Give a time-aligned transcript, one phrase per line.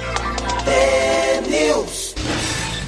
[1.43, 2.17] T-News.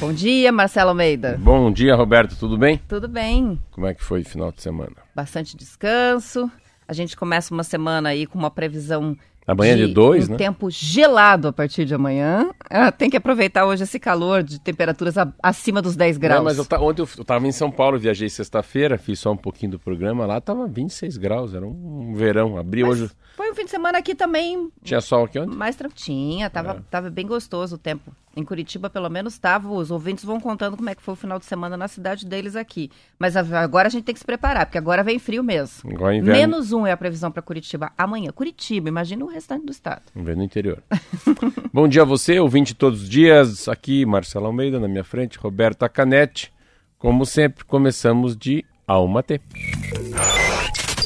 [0.00, 1.38] Bom dia, Marcelo Almeida.
[1.38, 2.80] Bom dia, Roberto, tudo bem?
[2.88, 3.60] Tudo bem.
[3.70, 4.96] Como é que foi o final de semana?
[5.14, 6.50] Bastante descanso.
[6.88, 10.36] A gente começa uma semana aí com uma previsão Amanhã de, de dois, um né?
[10.36, 12.50] tempo gelado a partir de amanhã.
[12.68, 16.38] Ah, tem que aproveitar hoje esse calor de temperaturas a, acima dos 10 graus.
[16.38, 19.72] Não, mas eu, ontem eu estava em São Paulo, viajei sexta-feira, fiz só um pouquinho
[19.72, 20.26] do programa.
[20.26, 22.58] Lá tava 26 graus, era um verão.
[22.58, 23.10] Abri mas hoje.
[23.36, 24.70] Foi um fim de semana aqui também.
[24.82, 25.56] Tinha sol aqui ontem?
[25.56, 26.50] Mais tranquilo.
[26.50, 26.80] Tava, é.
[26.90, 28.12] tava bem gostoso o tempo.
[28.36, 29.68] Em Curitiba, pelo menos, estava.
[29.68, 32.54] Os ouvintes vão contando como é que foi o final de semana na cidade deles
[32.54, 32.90] aqui.
[33.18, 35.90] Mas agora a gente tem que se preparar, porque agora vem frio mesmo.
[35.92, 36.40] Agora inverno...
[36.40, 38.30] Menos um é a previsão para Curitiba amanhã.
[38.30, 40.02] Curitiba, imagina o restante do estado.
[40.14, 40.82] Vem no interior.
[41.72, 43.68] Bom dia a você, ouvinte todos os dias.
[43.68, 46.52] Aqui, Marcelo Almeida, na minha frente, Roberta Canete.
[46.98, 49.40] Como sempre, começamos de Alma T.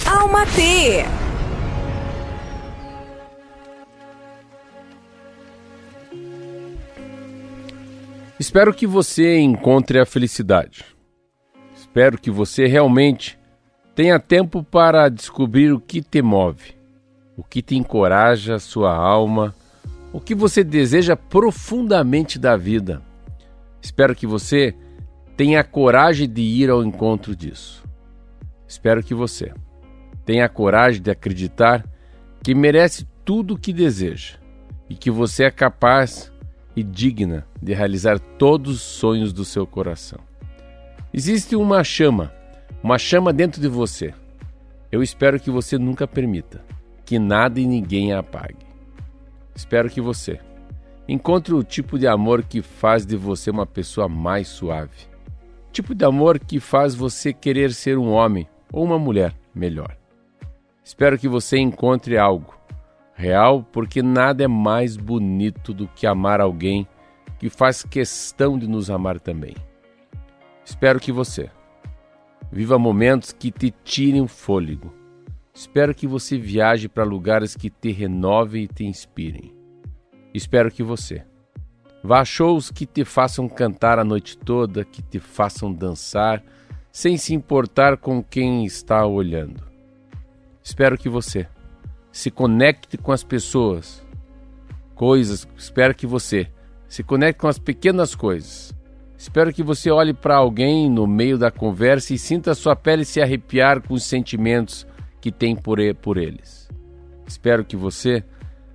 [0.06, 1.33] Alma T.
[8.38, 10.84] Espero que você encontre a felicidade.
[11.72, 13.38] Espero que você realmente
[13.94, 16.74] tenha tempo para descobrir o que te move,
[17.36, 19.54] o que te encoraja sua alma,
[20.12, 23.00] o que você deseja profundamente da vida.
[23.80, 24.74] Espero que você
[25.36, 27.84] tenha a coragem de ir ao encontro disso.
[28.66, 29.52] Espero que você
[30.24, 31.84] tenha a coragem de acreditar
[32.42, 34.38] que merece tudo o que deseja
[34.90, 36.32] e que você é capaz
[36.76, 40.18] e digna de realizar todos os sonhos do seu coração.
[41.12, 42.32] Existe uma chama,
[42.82, 44.12] uma chama dentro de você.
[44.90, 46.64] Eu espero que você nunca permita
[47.04, 48.66] que nada e ninguém a apague.
[49.54, 50.40] Espero que você
[51.08, 55.06] encontre o tipo de amor que faz de você uma pessoa mais suave.
[55.70, 59.96] Tipo de amor que faz você querer ser um homem ou uma mulher melhor.
[60.82, 62.53] Espero que você encontre algo
[63.14, 66.86] real, porque nada é mais bonito do que amar alguém
[67.38, 69.54] que faz questão de nos amar também.
[70.64, 71.50] Espero que você
[72.50, 74.92] viva momentos que te tirem o fôlego.
[75.52, 79.54] Espero que você viaje para lugares que te renovem e te inspirem.
[80.32, 81.24] Espero que você
[82.02, 86.42] vá a shows que te façam cantar a noite toda, que te façam dançar,
[86.90, 89.62] sem se importar com quem está olhando.
[90.62, 91.46] Espero que você
[92.14, 94.00] se conecte com as pessoas,
[94.94, 95.48] coisas.
[95.58, 96.46] Espero que você
[96.86, 98.72] se conecte com as pequenas coisas.
[99.18, 103.04] Espero que você olhe para alguém no meio da conversa e sinta a sua pele
[103.04, 104.86] se arrepiar com os sentimentos
[105.20, 106.68] que tem por, por eles.
[107.26, 108.22] Espero que você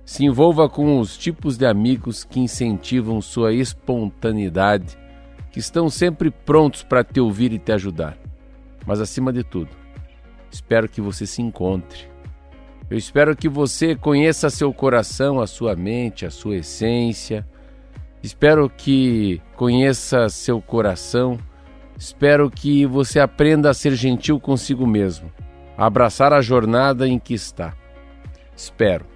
[0.04, 4.98] se envolva com os tipos de amigos que incentivam sua espontaneidade,
[5.50, 8.18] que estão sempre prontos para te ouvir e te ajudar.
[8.86, 9.70] Mas acima de tudo,
[10.50, 12.09] espero que você se encontre
[12.90, 17.46] eu espero que você conheça seu coração, a sua mente, a sua essência.
[18.20, 21.38] Espero que conheça seu coração.
[21.96, 25.30] Espero que você aprenda a ser gentil consigo mesmo,
[25.78, 27.74] a abraçar a jornada em que está.
[28.56, 29.06] Espero.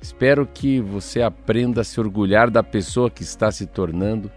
[0.00, 4.30] Espero que você aprenda a se orgulhar da pessoa que está se tornando.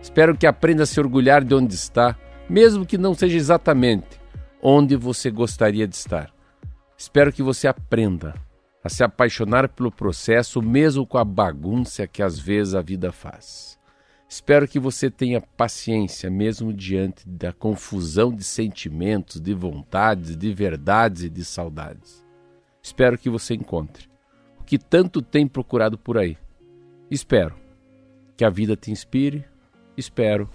[0.00, 2.16] Espero que aprenda a se orgulhar de onde está,
[2.48, 4.20] mesmo que não seja exatamente
[4.62, 6.33] onde você gostaria de estar.
[7.04, 8.34] Espero que você aprenda
[8.82, 13.78] a se apaixonar pelo processo, mesmo com a bagunça que às vezes a vida faz.
[14.26, 21.24] Espero que você tenha paciência, mesmo diante da confusão de sentimentos, de vontades, de verdades
[21.24, 22.24] e de saudades.
[22.82, 24.08] Espero que você encontre
[24.58, 26.38] o que tanto tem procurado por aí.
[27.10, 27.54] Espero
[28.34, 29.44] que a vida te inspire,
[29.94, 30.48] espero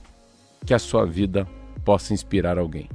[0.66, 1.48] que a sua vida
[1.86, 2.90] possa inspirar alguém.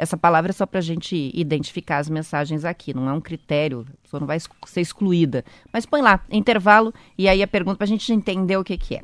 [0.00, 3.84] Essa palavra é só para a gente identificar as mensagens aqui, não é um critério,
[3.86, 5.44] a pessoa não vai ser excluída.
[5.70, 8.96] Mas põe lá, intervalo, e aí a pergunta para a gente entender o que, que
[8.96, 9.02] é.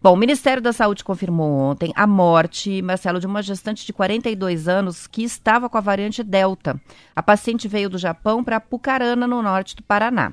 [0.00, 4.68] Bom, o Ministério da Saúde confirmou ontem a morte, Marcelo, de uma gestante de 42
[4.68, 6.80] anos que estava com a variante Delta.
[7.14, 10.32] A paciente veio do Japão para Apucarana, no norte do Paraná.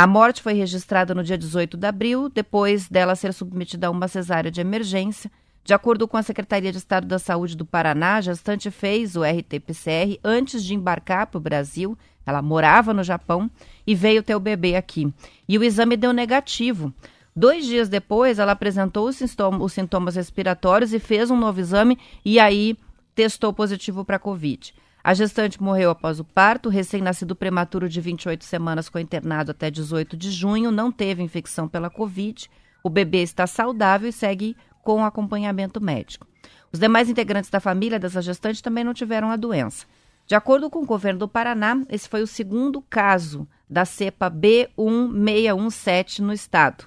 [0.00, 4.06] A morte foi registrada no dia 18 de abril, depois dela ser submetida a uma
[4.06, 5.28] cesárea de emergência.
[5.64, 9.24] De acordo com a Secretaria de Estado da Saúde do Paraná, a gestante fez o
[9.24, 11.98] RT-PCR antes de embarcar para o Brasil.
[12.24, 13.50] Ela morava no Japão
[13.84, 15.12] e veio ter o bebê aqui.
[15.48, 16.94] E o exame deu negativo.
[17.34, 21.98] Dois dias depois, ela apresentou os sintomas, os sintomas respiratórios e fez um novo exame
[22.24, 22.78] e aí
[23.16, 24.72] testou positivo para Covid.
[25.08, 29.70] A gestante morreu após o parto, o recém-nascido prematuro de 28 semanas foi internado até
[29.70, 32.46] 18 de junho, não teve infecção pela Covid.
[32.84, 36.26] O bebê está saudável e segue com acompanhamento médico.
[36.70, 39.86] Os demais integrantes da família dessa gestante também não tiveram a doença.
[40.26, 46.18] De acordo com o governo do Paraná, esse foi o segundo caso da cepa B1617
[46.18, 46.84] no estado.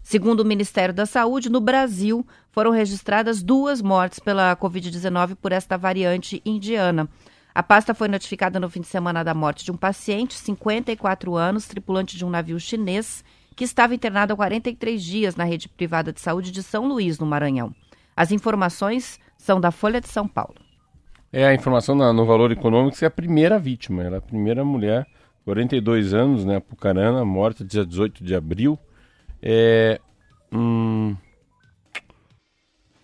[0.00, 5.76] Segundo o Ministério da Saúde, no Brasil foram registradas duas mortes pela Covid-19 por esta
[5.76, 7.10] variante indiana.
[7.54, 11.68] A pasta foi notificada no fim de semana da morte de um paciente, 54 anos,
[11.68, 13.24] tripulante de um navio chinês,
[13.54, 17.24] que estava internado há 43 dias na rede privada de saúde de São Luís, no
[17.24, 17.72] Maranhão.
[18.16, 20.56] As informações são da Folha de São Paulo.
[21.32, 24.02] É a informação no valor econômico, é a primeira vítima.
[24.02, 25.06] Ela é a primeira mulher,
[25.44, 26.56] 42 anos, né?
[26.56, 28.76] Apucarana, morta dia 18 de abril.
[29.40, 30.00] É.
[30.52, 31.16] Hum,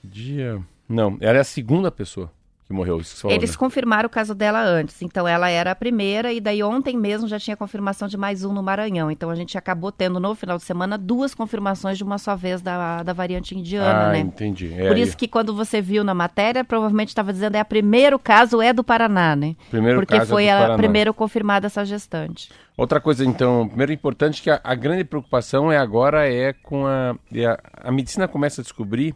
[0.02, 0.60] dia.
[0.88, 2.32] Não, ela é a segunda pessoa
[2.70, 3.00] que morreu.
[3.02, 3.56] Falou, Eles né?
[3.56, 7.38] confirmaram o caso dela antes, então ela era a primeira, e daí ontem mesmo já
[7.38, 9.10] tinha confirmação de mais um no Maranhão.
[9.10, 12.62] Então a gente acabou tendo no final de semana duas confirmações de uma só vez
[12.62, 14.20] da, da variante indiana, Ah, né?
[14.20, 14.72] entendi.
[14.72, 18.18] É, Por isso que quando você viu na matéria, provavelmente estava dizendo é o primeiro
[18.18, 19.56] caso é do Paraná, né?
[19.70, 22.50] Primeiro Porque caso é foi do a primeiro confirmada essa gestante.
[22.76, 27.14] Outra coisa, então, primeiro importante que a, a grande preocupação é agora é com a,
[27.34, 29.14] é a a medicina começa a descobrir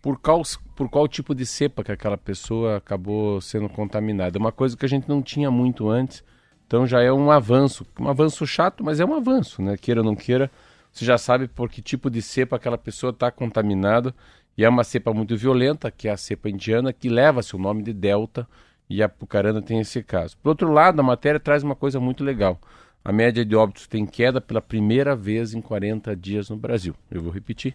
[0.00, 0.42] por qual
[0.74, 4.38] por qual tipo de cepa que aquela pessoa acabou sendo contaminada.
[4.38, 6.24] É uma coisa que a gente não tinha muito antes.
[6.66, 9.76] Então já é um avanço, um avanço chato, mas é um avanço, né?
[9.76, 10.50] Queira ou não queira,
[10.92, 14.14] você já sabe por que tipo de cepa aquela pessoa está contaminada.
[14.56, 17.82] E é uma cepa muito violenta, que é a cepa indiana, que leva seu nome
[17.82, 18.46] de Delta,
[18.88, 20.36] e a Pucarana tem esse caso.
[20.42, 22.60] Por outro lado, a matéria traz uma coisa muito legal.
[23.04, 26.94] A média de óbitos tem queda pela primeira vez em 40 dias no Brasil.
[27.10, 27.74] Eu vou repetir.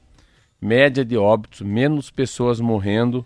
[0.62, 3.24] Média de óbitos, menos pessoas morrendo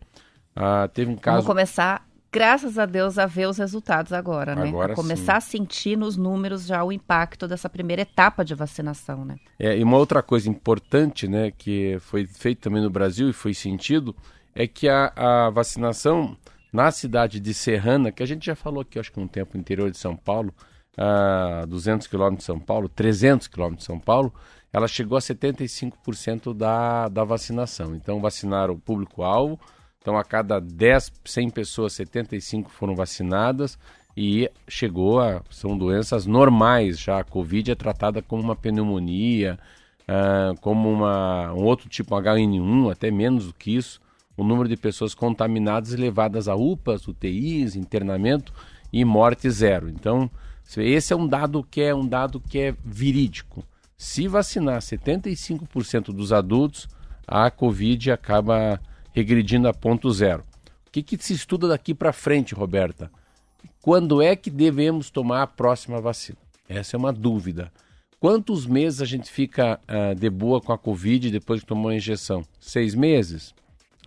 [0.56, 1.46] Ah, teve um Vamos caso.
[1.46, 4.68] começar graças a Deus, a ver os resultados agora, né?
[4.68, 5.48] Agora a começar sim.
[5.48, 9.36] a sentir nos números já o impacto dessa primeira etapa de vacinação, né?
[9.58, 13.52] É, e uma outra coisa importante, né, que foi feito também no Brasil e foi
[13.52, 14.14] sentido,
[14.54, 16.36] é que a, a vacinação
[16.72, 19.90] na cidade de Serrana, que a gente já falou aqui, acho que um tempo, interior
[19.90, 20.54] de São Paulo,
[20.96, 24.32] a 200 quilômetros de São Paulo, 300 quilômetros de São Paulo,
[24.72, 27.94] ela chegou a 75% da, da vacinação.
[27.94, 29.58] Então, vacinaram o público-alvo,
[30.00, 33.78] então a cada 10, 100 pessoas, 75 foram vacinadas
[34.16, 35.42] e chegou a.
[35.50, 37.20] São doenças normais já.
[37.20, 39.58] A Covid é tratada como uma pneumonia,
[40.08, 44.00] ah, como uma, um outro tipo H1N1, até menos do que isso.
[44.40, 48.54] O número de pessoas contaminadas levadas a UPAs, UTIs, internamento
[48.90, 49.86] e morte zero.
[49.90, 50.30] Então,
[50.78, 53.62] esse é um dado que é um dado que é verídico.
[53.98, 56.88] Se vacinar 75% dos adultos,
[57.26, 58.80] a Covid acaba
[59.12, 60.42] regredindo a ponto zero.
[60.86, 63.10] O que, que se estuda daqui para frente, Roberta?
[63.82, 66.38] Quando é que devemos tomar a próxima vacina?
[66.66, 67.70] Essa é uma dúvida.
[68.18, 71.94] Quantos meses a gente fica uh, de boa com a Covid depois que tomou a
[71.94, 72.42] injeção?
[72.58, 73.54] Seis meses?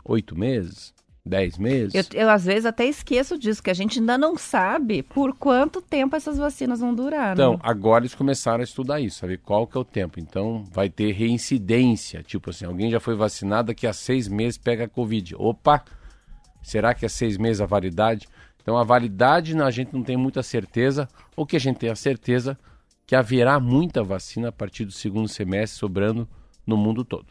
[0.06, 0.94] Oito meses?
[1.26, 1.94] Dez meses?
[1.94, 5.82] Eu, eu, às vezes até esqueço disso, que a gente ainda não sabe por quanto
[5.82, 7.32] tempo essas vacinas vão durar.
[7.32, 7.60] Então, né?
[7.64, 10.20] agora eles começaram a estudar isso, saber qual que é o tempo.
[10.20, 12.22] Então, vai ter reincidência.
[12.22, 15.36] Tipo assim, alguém já foi vacinado, daqui a seis meses pega a Covid.
[15.38, 15.86] Opa!
[16.62, 18.28] Será que é seis meses a validade?
[18.62, 21.08] Então, a validade a gente não tem muita certeza.
[21.38, 22.58] O que a gente tem a certeza
[23.06, 26.28] que haverá muita vacina a partir do segundo semestre sobrando
[26.68, 27.28] no mundo todo.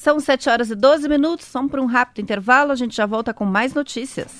[0.00, 3.34] São 7 horas e 12 minutos, vamos para um rápido intervalo, a gente já volta
[3.34, 4.30] com mais notícias.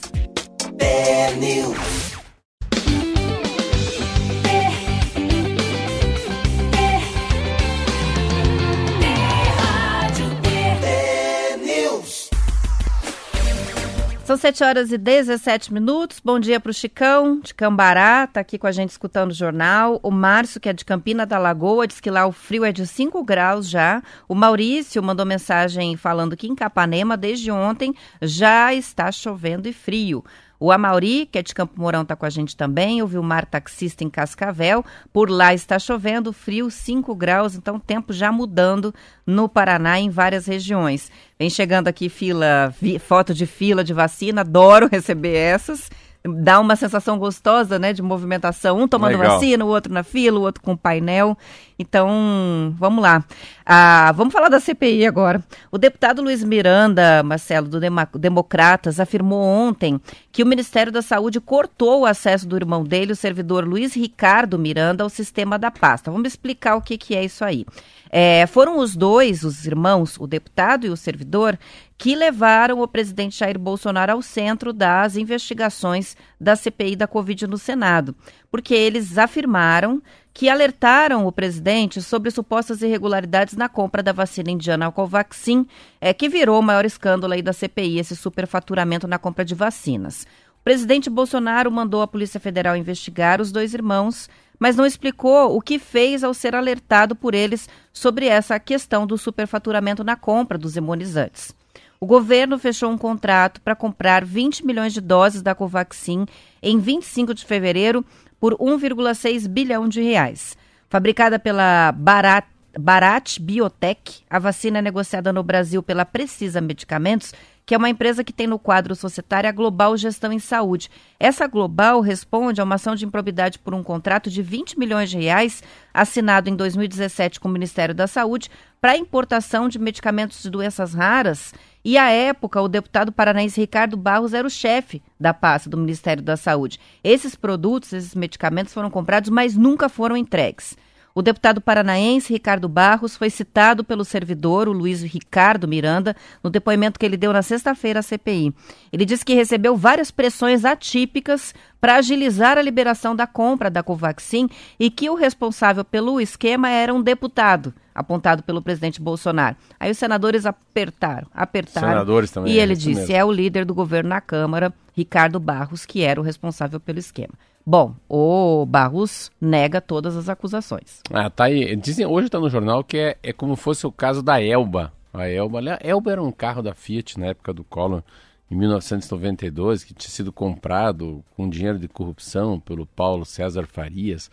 [14.29, 16.21] São 7 horas e 17 minutos.
[16.23, 19.99] Bom dia para o Chicão, de Cambará, está aqui com a gente escutando o jornal.
[20.03, 22.87] O Márcio, que é de Campina da Lagoa, diz que lá o frio é de
[22.87, 24.03] 5 graus já.
[24.29, 30.23] O Maurício mandou mensagem falando que em Capanema, desde ontem, já está chovendo e frio.
[30.61, 33.01] O Amauri, que é de Campo Mourão, está com a gente também.
[33.03, 34.85] O Vilmar, taxista em Cascavel.
[35.13, 38.93] Por lá está chovendo, frio 5 graus, então tempo já mudando
[39.25, 41.11] no Paraná em várias regiões.
[41.39, 45.89] Vem chegando aqui fila, vi, foto de fila de vacina, adoro receber essas
[46.25, 49.33] dá uma sensação gostosa, né, de movimentação, um tomando Legal.
[49.33, 51.37] vacina, o outro na fila, o outro com painel.
[51.79, 53.25] Então, vamos lá.
[53.65, 55.43] Ah, vamos falar da CPI agora.
[55.71, 57.79] O deputado Luiz Miranda, Marcelo, do
[58.19, 60.01] Democratas, afirmou ontem
[60.33, 64.59] que o Ministério da Saúde cortou o acesso do irmão dele, o servidor Luiz Ricardo
[64.59, 66.11] Miranda, ao sistema da pasta.
[66.11, 67.65] Vamos explicar o que, que é isso aí.
[68.11, 71.59] É, foram os dois, os irmãos, o deputado e o servidor,
[71.97, 77.59] que levaram o presidente Jair Bolsonaro ao centro das investigações da CPI da Covid no
[77.59, 78.15] Senado,
[78.51, 80.01] porque eles afirmaram
[80.33, 85.67] que alertaram o presidente sobre supostas irregularidades na compra da vacina indiana Covaxin,
[86.01, 90.25] é, que virou o maior escândalo aí da CPI, esse superfaturamento na compra de vacinas.
[90.61, 95.61] O presidente Bolsonaro mandou a Polícia Federal investigar os dois irmãos, mas não explicou o
[95.61, 100.77] que fez ao ser alertado por eles sobre essa questão do superfaturamento na compra dos
[100.77, 101.55] imunizantes.
[102.01, 106.27] O governo fechou um contrato para comprar 20 milhões de doses da Covaxin
[106.63, 108.05] em 25 de fevereiro
[108.39, 110.57] por 1,6 bilhão de reais.
[110.89, 112.47] Fabricada pela Barat,
[112.79, 117.35] Barat Biotech, a vacina é negociada no Brasil pela Precisa Medicamentos,
[117.69, 120.89] que é uma empresa que tem no quadro societário a Global Gestão em Saúde.
[121.21, 125.19] Essa Global responde a uma ação de improbidade por um contrato de 20 milhões de
[125.19, 130.95] reais assinado em 2017 com o Ministério da Saúde para importação de medicamentos de doenças
[130.95, 131.53] raras.
[131.85, 136.23] E à época, o deputado paranaense Ricardo Barros era o chefe da pasta do Ministério
[136.23, 136.81] da Saúde.
[137.05, 140.75] Esses produtos, esses medicamentos foram comprados, mas nunca foram entregues.
[141.19, 146.97] O deputado paranaense Ricardo Barros foi citado pelo servidor, o Luiz Ricardo Miranda, no depoimento
[146.97, 148.55] que ele deu na sexta-feira à CPI.
[148.93, 154.49] Ele disse que recebeu várias pressões atípicas para agilizar a liberação da compra da Covaxin
[154.79, 159.57] e que o responsável pelo esquema era um deputado, apontado pelo presidente Bolsonaro.
[159.81, 161.89] Aí os senadores apertaram, apertaram.
[161.89, 163.17] Senadores também, e ele é disse: mesmo.
[163.17, 167.35] é o líder do governo na Câmara, Ricardo Barros, que era o responsável pelo esquema.
[167.71, 171.03] Bom, o Barros nega todas as acusações.
[171.13, 171.77] Ah, tá aí.
[171.77, 174.91] Dizem, hoje tá no jornal que é, é como fosse o caso da Elba.
[175.13, 178.03] A Elba, a Elba era um carro da Fiat na época do Collor,
[178.51, 184.31] em 1992, que tinha sido comprado com dinheiro de corrupção pelo Paulo César Farias.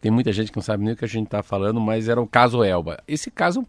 [0.00, 2.22] Tem muita gente que não sabe nem o que a gente está falando, mas era
[2.22, 3.02] o caso Elba.
[3.08, 3.66] Esse caso,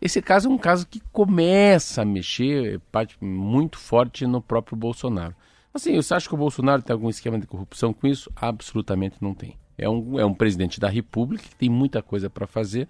[0.00, 5.36] esse caso é um caso que começa a mexer parte muito forte no próprio Bolsonaro.
[5.78, 8.28] Assim, você acha que o Bolsonaro tem algum esquema de corrupção com isso?
[8.34, 9.56] Absolutamente não tem.
[9.78, 12.88] É um, é um presidente da República que tem muita coisa para fazer.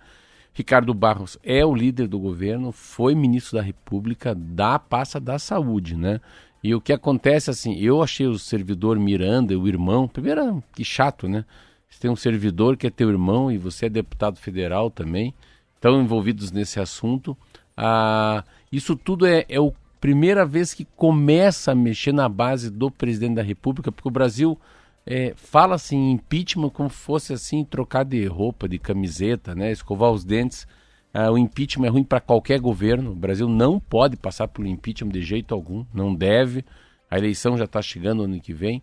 [0.55, 5.97] Ricardo Barros é o líder do governo, foi ministro da República da pasta da saúde,
[5.97, 6.19] né?
[6.65, 11.29] E o que acontece assim, eu achei o servidor Miranda, o irmão, primeiro, que chato,
[11.29, 11.45] né?
[11.91, 15.35] Você tem um servidor que é teu irmão e você é deputado federal também,
[15.75, 17.37] estão envolvidos nesse assunto.
[17.77, 18.43] Ah,
[18.73, 23.35] isso tudo é, é a primeira vez que começa a mexer na base do presidente
[23.37, 24.59] da República, porque o Brasil
[25.07, 29.73] é, fala assim impeachment como fosse assim trocar de roupa, de camiseta, né?
[29.73, 30.67] Escovar os dentes.
[31.13, 33.13] Ah, o impeachment é ruim para qualquer governo.
[33.13, 36.65] O Brasil não pode passar pelo impeachment de jeito algum, não deve.
[37.11, 38.83] A eleição já está chegando ano que vem.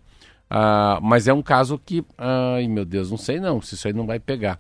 [0.49, 3.93] Ah, mas é um caso que, ai meu Deus, não sei não, se isso aí
[3.93, 4.59] não vai pegar.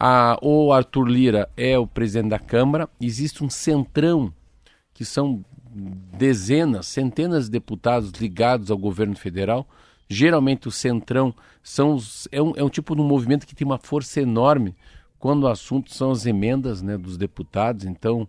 [0.00, 2.88] Ah, o Arthur Lira é o presidente da Câmara.
[3.00, 4.32] Existe um centrão
[4.94, 5.44] que são
[5.74, 9.66] dezenas, centenas de deputados ligados ao governo federal
[10.08, 13.78] Geralmente o centrão são os, é, um, é um tipo de movimento que tem uma
[13.78, 14.74] força enorme
[15.18, 17.84] quando o assunto são as emendas né, dos deputados.
[17.86, 18.28] Então,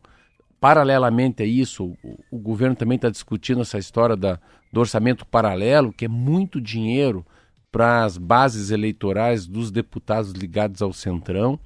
[0.60, 4.40] paralelamente a isso, o, o governo também está discutindo essa história da,
[4.72, 7.26] do orçamento paralelo, que é muito dinheiro
[7.72, 11.60] para as bases eleitorais dos deputados ligados ao Centrão.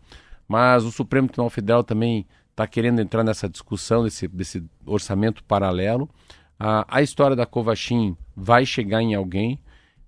[0.48, 2.26] Mas o Supremo Tribunal Federal também
[2.60, 6.10] está querendo entrar nessa discussão desse, desse orçamento paralelo.
[6.60, 9.58] A, a história da Covaxin vai chegar em alguém.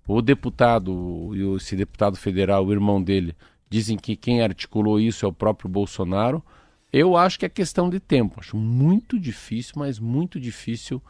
[0.06, 3.34] O deputado, esse deputado federal, o irmão dele,
[3.70, 6.44] dizem que quem articulou isso é o próprio Bolsonaro.
[6.92, 8.38] Eu acho que é questão de tempo.
[8.38, 11.02] Acho muito difícil, mas muito difícil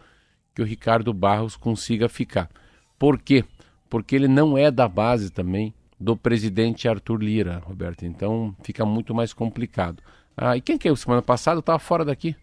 [0.55, 2.49] que o Ricardo Barros consiga ficar.
[2.97, 3.45] Por quê?
[3.91, 8.05] Porque ele não é da base também do presidente Arthur Lira, Roberto.
[8.05, 10.01] Então fica muito mais complicado.
[10.37, 12.35] Ah, e quem caiu semana passada estava fora daqui.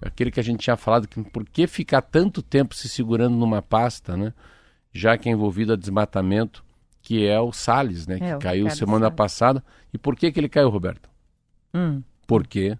[0.00, 3.62] Aquele que a gente tinha falado que por que ficar tanto tempo se segurando numa
[3.62, 4.32] pasta, né?
[4.94, 6.64] já que é envolvido a desmatamento,
[7.02, 8.16] que é o Salles, né?
[8.16, 9.16] É, que caiu semana Salles.
[9.16, 9.64] passada.
[9.92, 11.10] E por que, que ele caiu, Roberto?
[11.74, 12.02] Hum.
[12.26, 12.78] Porque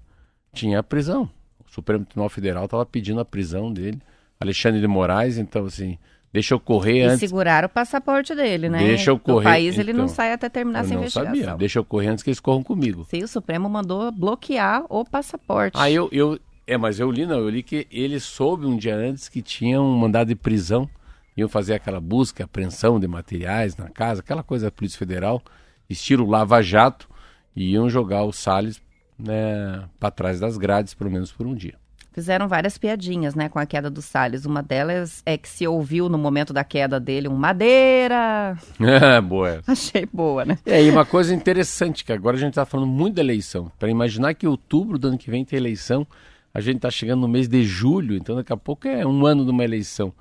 [0.53, 1.29] tinha a prisão.
[1.67, 4.01] O Supremo Tribunal Federal estava pedindo a prisão dele.
[4.39, 5.99] Alexandre de Moraes, então assim,
[6.35, 7.21] deixa eu correr e antes.
[7.21, 8.79] segurar o passaporte dele, né?
[8.79, 9.45] Deixa eu correr.
[9.45, 11.35] No país então, ele não então, sai até terminar essa investigação.
[11.35, 11.57] Sabia.
[11.57, 13.07] Deixa eu correr antes que eles corram comigo.
[13.09, 15.79] Sim, o Supremo mandou bloquear o passaporte.
[15.81, 18.95] Ah, eu, eu é, mas eu li não, eu li que ele soube um dia
[18.95, 20.91] antes que tinha um mandado de prisão
[21.37, 25.43] iam fazer aquela busca, apreensão de materiais na casa, aquela coisa da Polícia Federal,
[25.89, 27.09] estilo Lava Jato,
[27.55, 28.81] e iam jogar o Salles
[29.19, 31.75] né, para trás das grades, pelo menos por um dia.
[32.15, 34.47] Fizeram várias piadinhas, né, com a queda do Salles.
[34.47, 38.57] Uma delas é que se ouviu no momento da queda dele um madeira.
[38.81, 39.61] É, boa.
[39.67, 40.57] Achei boa, né?
[40.65, 43.71] É, e uma coisa interessante, que agora a gente está falando muito da eleição.
[43.81, 46.07] Para imaginar que outubro do ano que vem tem eleição,
[46.53, 49.45] a gente está chegando no mês de julho, então daqui a pouco é um ano
[49.45, 50.13] de uma eleição.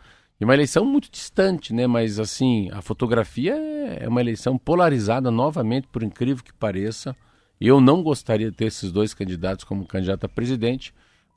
[0.42, 1.86] E uma eleição muito distante, né?
[1.86, 7.16] Mas assim, a fotografia é uma eleição polarizada novamente, por incrível que pareça.
[7.62, 10.92] Eu não gostaria de ter esses dois candidatos como candidato a presidente,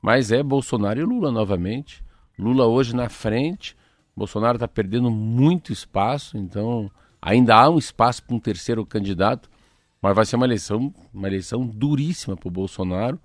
[0.07, 2.01] mas é Bolsonaro e Lula novamente.
[2.39, 3.75] Lula hoje na frente,
[4.15, 6.89] Bolsonaro está perdendo muito espaço, então
[7.21, 9.49] ainda há um espaço para um terceiro candidato,
[10.01, 13.19] mas vai ser uma eleição, uma eleição duríssima para o Bolsonaro.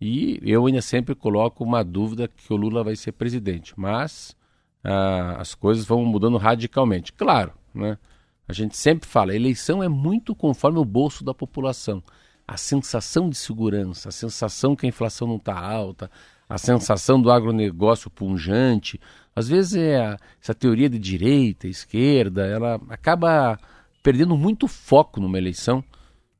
[0.00, 3.74] E eu ainda sempre coloco uma dúvida que o Lula vai ser presidente.
[3.76, 4.36] Mas
[4.84, 7.12] ah, as coisas vão mudando radicalmente.
[7.12, 7.98] Claro, né?
[8.46, 12.00] a gente sempre fala, eleição é muito conforme o bolso da população.
[12.48, 16.10] A sensação de segurança, a sensação que a inflação não está alta,
[16.48, 18.98] a sensação do agronegócio punjante.
[19.36, 23.58] Às vezes é a, essa teoria de direita, esquerda, ela acaba
[24.02, 25.84] perdendo muito foco numa eleição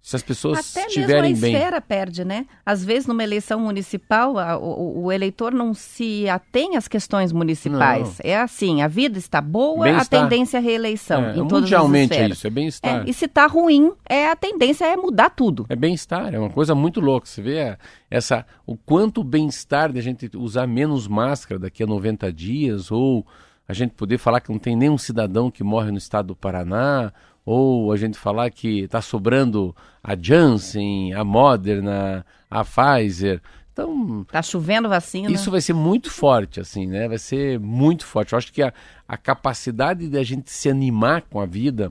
[0.00, 1.52] se as pessoas Até estiverem mesmo a bem.
[1.54, 2.46] esfera perde, né?
[2.64, 8.18] Às vezes, numa eleição municipal, a, o, o, eleitor não se atém às questões municipais.
[8.24, 8.30] Não.
[8.30, 11.24] É assim, a vida está boa, a tendência é a reeleição.
[11.24, 13.06] É, mundialmente é isso, é bem-estar.
[13.06, 15.66] É, e se está ruim, é, a tendência é mudar tudo.
[15.68, 17.26] É bem-estar, é uma coisa muito louca.
[17.26, 17.76] Você vê
[18.10, 23.26] essa, o quanto bem-estar de a gente usar menos máscara daqui a 90 dias, ou
[23.66, 27.12] a gente poder falar que não tem nenhum cidadão que morre no estado do Paraná,
[27.48, 33.40] ou a gente falar que está sobrando a Janssen, a Moderna, a Pfizer.
[33.72, 35.30] Então, tá chovendo vacina.
[35.30, 37.08] Isso vai ser muito forte, assim, né?
[37.08, 38.34] Vai ser muito forte.
[38.34, 38.70] Eu acho que a,
[39.08, 41.90] a capacidade da gente se animar com a vida,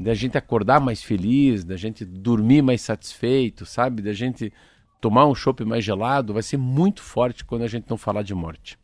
[0.00, 4.02] da gente acordar mais feliz, da gente dormir mais satisfeito, sabe?
[4.02, 4.52] Da gente
[5.00, 8.34] tomar um chopp mais gelado, vai ser muito forte quando a gente não falar de
[8.34, 8.76] morte.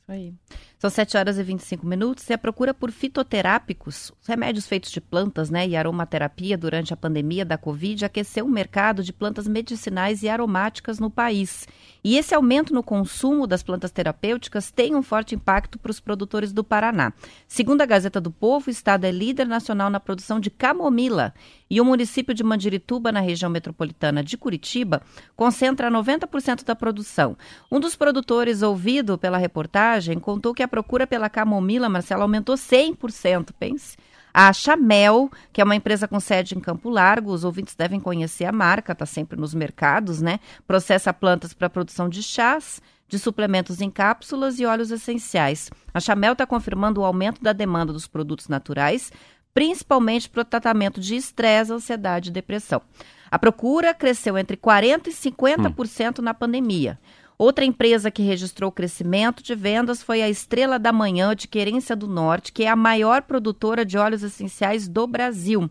[0.00, 0.34] Isso aí.
[0.78, 5.48] São 7 horas e 25 minutos e a procura por fitoterápicos, remédios feitos de plantas
[5.48, 10.28] né, e aromaterapia durante a pandemia da Covid aqueceu o mercado de plantas medicinais e
[10.28, 11.66] aromáticas no país.
[12.02, 16.52] E esse aumento no consumo das plantas terapêuticas tem um forte impacto para os produtores
[16.52, 17.14] do Paraná.
[17.48, 21.32] Segundo a Gazeta do Povo, o estado é líder nacional na produção de camomila
[21.70, 25.02] e o município de Mandirituba, na região metropolitana de Curitiba,
[25.34, 27.36] concentra 90% da produção.
[27.72, 33.50] Um dos produtores ouvido pela reportagem contou que a procura pela camomila, Marcelo, aumentou 100%,
[33.58, 33.96] pense.
[34.32, 38.44] A Chamel, que é uma empresa com sede em Campo Largo, os ouvintes devem conhecer
[38.44, 40.40] a marca, está sempre nos mercados, né?
[40.66, 45.70] Processa plantas para produção de chás, de suplementos em cápsulas e óleos essenciais.
[45.92, 49.12] A Chamel está confirmando o aumento da demanda dos produtos naturais,
[49.54, 52.82] principalmente para o tratamento de estresse, ansiedade e depressão.
[53.30, 56.22] A procura cresceu entre 40% e 50% hum.
[56.22, 56.98] na pandemia.
[57.44, 62.06] Outra empresa que registrou crescimento de vendas foi a Estrela da Manhã de Querência do
[62.06, 65.68] Norte, que é a maior produtora de óleos essenciais do Brasil.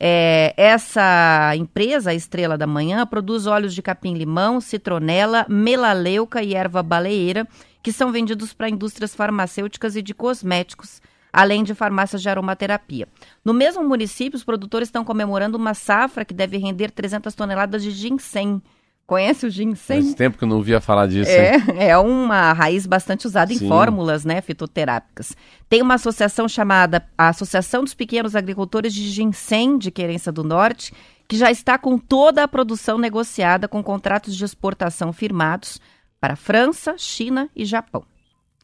[0.00, 6.82] É, essa empresa, a Estrela da Manhã, produz óleos de capim-limão, citronela, melaleuca e erva
[6.82, 7.46] baleeira,
[7.82, 13.06] que são vendidos para indústrias farmacêuticas e de cosméticos, além de farmácias de aromaterapia.
[13.44, 17.90] No mesmo município, os produtores estão comemorando uma safra que deve render 300 toneladas de
[17.90, 18.62] ginseng
[19.10, 20.02] Conhece o ginseng?
[20.02, 21.28] Faz tempo que eu não ouvia falar disso.
[21.28, 21.56] É,
[21.90, 23.66] é uma raiz bastante usada em Sim.
[23.66, 25.36] fórmulas né, fitoterápicas.
[25.68, 30.94] Tem uma associação chamada a Associação dos Pequenos Agricultores de Ginseng de Querência do Norte,
[31.26, 35.80] que já está com toda a produção negociada com contratos de exportação firmados
[36.20, 38.04] para França, China e Japão.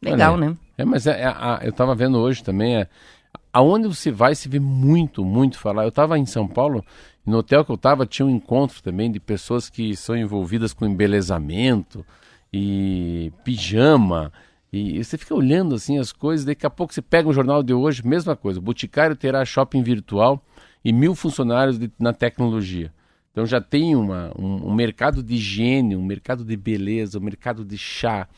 [0.01, 0.57] Legal, Olha, né?
[0.79, 2.89] É, mas é, é, eu estava vendo hoje também, é,
[3.57, 5.85] aonde você vai se vê muito, muito falar.
[5.85, 6.85] Eu estava em São Paulo
[7.25, 10.85] no hotel que eu estava tinha um encontro também de pessoas que são envolvidas com
[10.85, 12.05] embelezamento
[12.53, 14.31] e pijama.
[14.71, 17.73] E você fica olhando assim as coisas, daqui a pouco você pega um jornal de
[17.73, 18.59] hoje, mesma coisa.
[18.59, 20.45] O Boticário terá shopping virtual
[20.85, 22.93] e mil funcionários de, na tecnologia.
[23.33, 27.65] Então já tem uma, um, um, mercado de higiene, um mercado de beleza, um mercado
[27.65, 28.29] de chá,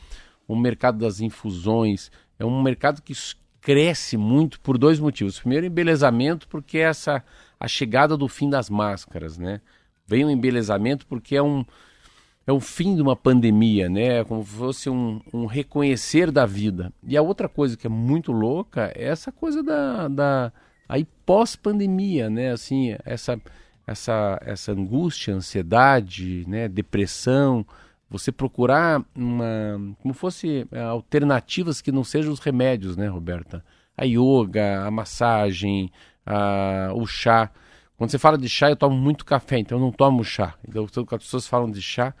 [0.47, 2.09] um mercado das infusões.
[2.39, 3.13] É um mercado que
[3.61, 5.39] cresce muito por dois motivos.
[5.39, 7.23] Primeiro, embelezamento, porque essa
[7.59, 9.61] a chegada do fim das máscaras, né?
[10.07, 11.65] Vem um embelezamento porque é um
[12.47, 14.19] é o fim de uma pandemia, né?
[14.19, 16.91] É como se fosse um, um reconhecer da vida.
[17.03, 20.51] E a outra coisa que é muito louca é essa coisa da, da
[20.87, 22.51] aí pós-pandemia, né?
[22.51, 23.39] Assim, essa
[23.85, 26.67] essa essa angústia, ansiedade, né?
[26.67, 27.65] Depressão,
[28.09, 33.63] você procurar uma como fosse é, alternativas que não sejam os remédios, né, Roberta?
[33.95, 35.91] A yoga, a massagem,
[36.25, 37.51] a, o chá.
[37.97, 40.55] Quando você fala de chá, eu tomo muito café, então eu não tomo chá.
[40.67, 42.13] Então as pessoas falam de chá,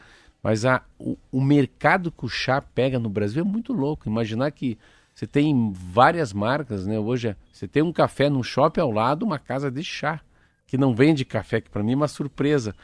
[0.43, 4.07] mas a, o, o mercado que o chá pega no Brasil é muito louco.
[4.07, 4.77] Imaginar que
[5.13, 6.99] você tem várias marcas, né?
[6.99, 10.21] Hoje você tem um café no shopping ao lado, uma casa de chá
[10.65, 12.75] que não vende café, que para mim é uma surpresa.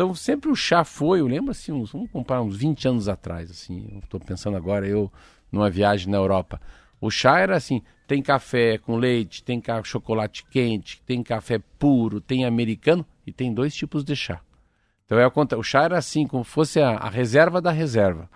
[0.00, 3.50] Então sempre o chá foi, eu lembro assim, uns, vamos comparar uns 20 anos atrás,
[3.50, 5.12] assim, estou pensando agora eu
[5.52, 6.58] numa viagem na Europa.
[6.98, 12.46] O chá era assim, tem café com leite, tem chocolate quente, tem café puro, tem
[12.46, 14.40] americano e tem dois tipos de chá.
[15.04, 18.26] Então é o, chá era assim, como fosse a, a, reserva da reserva.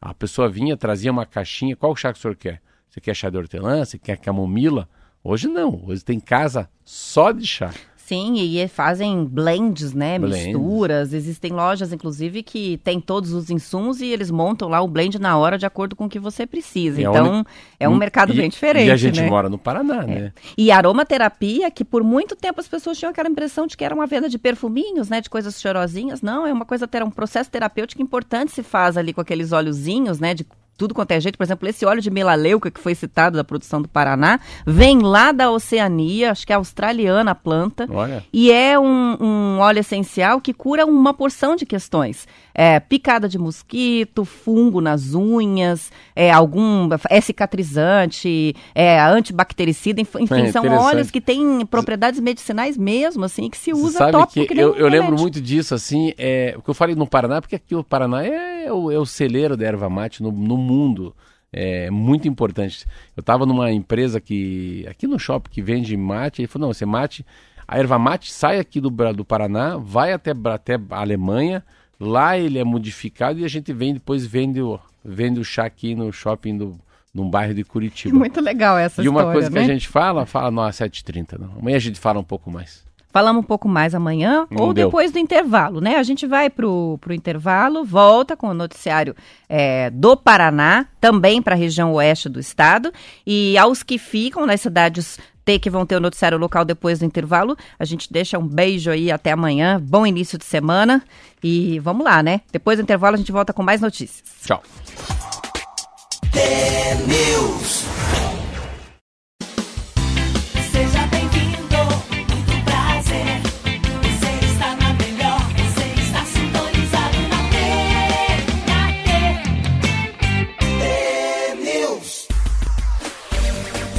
[0.00, 2.60] A pessoa vinha, trazia uma caixinha, qual chá que o senhor quer?
[2.90, 3.84] Você quer chá de hortelã?
[3.84, 4.88] Você quer camomila?
[5.22, 7.72] Hoje não, hoje tem casa só de chá.
[8.12, 10.18] Sim, e fazem blends, né?
[10.18, 11.14] Misturas.
[11.14, 15.38] Existem lojas, inclusive, que tem todos os insumos e eles montam lá o blend na
[15.38, 17.00] hora de acordo com o que você precisa.
[17.00, 17.48] É então, onde...
[17.80, 18.88] é um mercado e, bem diferente.
[18.88, 19.30] E a gente né?
[19.30, 20.06] mora no Paraná, é.
[20.06, 20.32] né?
[20.58, 24.06] E aromaterapia, que por muito tempo as pessoas tinham aquela impressão de que era uma
[24.06, 25.22] venda de perfuminhos, né?
[25.22, 26.20] De coisas cheirosinhas.
[26.20, 30.20] Não, é uma coisa, ter um processo terapêutico importante se faz ali com aqueles óleozinhos,
[30.20, 30.34] né?
[30.34, 30.46] De
[30.76, 31.36] tudo quanto é jeito.
[31.36, 35.32] Por exemplo, esse óleo de melaleuca que foi citado da produção do Paraná, vem lá
[35.32, 37.86] da Oceania, acho que é australiana a planta.
[37.90, 38.24] Olha.
[38.32, 42.26] E é um, um óleo essencial que cura uma porção de questões.
[42.54, 50.52] É, picada de mosquito, fungo nas unhas, é, algum é cicatrizante, é antibactericida, enfim, é,
[50.52, 54.54] são óleos que têm propriedades medicinais mesmo, assim, que se usa Sabe tópico.
[54.54, 57.56] Que, eu, eu lembro muito disso, assim, é, o que eu falei no Paraná, porque
[57.56, 61.14] aqui o Paraná é, o, é o celeiro da erva mate no, no mundo.
[61.54, 62.86] É muito importante.
[63.14, 66.86] Eu estava numa empresa que, aqui no shopping, que vende mate, ele falou, não, você
[66.86, 67.26] mate,
[67.68, 71.62] a erva mate sai aqui do, do Paraná, vai até, até a Alemanha,
[72.04, 75.94] Lá ele é modificado e a gente vem depois vende o, vende o chá aqui
[75.94, 76.76] no shopping do,
[77.14, 78.12] num bairro de Curitiba.
[78.18, 79.64] Muito legal essa e história, E uma coisa né?
[79.64, 81.52] que a gente fala, fala, não, às 7h30, não.
[81.60, 82.84] Amanhã a gente fala um pouco mais.
[83.12, 84.86] Falamos um pouco mais amanhã Não ou deu.
[84.86, 85.96] depois do intervalo, né?
[85.96, 89.14] A gente vai pro, pro intervalo, volta com o noticiário
[89.48, 92.90] é, do Paraná, também para a região oeste do estado.
[93.26, 97.04] E aos que ficam nas cidades T que vão ter o noticiário local depois do
[97.04, 99.78] intervalo, a gente deixa um beijo aí até amanhã.
[99.80, 101.02] Bom início de semana.
[101.42, 102.40] E vamos lá, né?
[102.50, 104.22] Depois do intervalo a gente volta com mais notícias.
[104.44, 104.62] Tchau.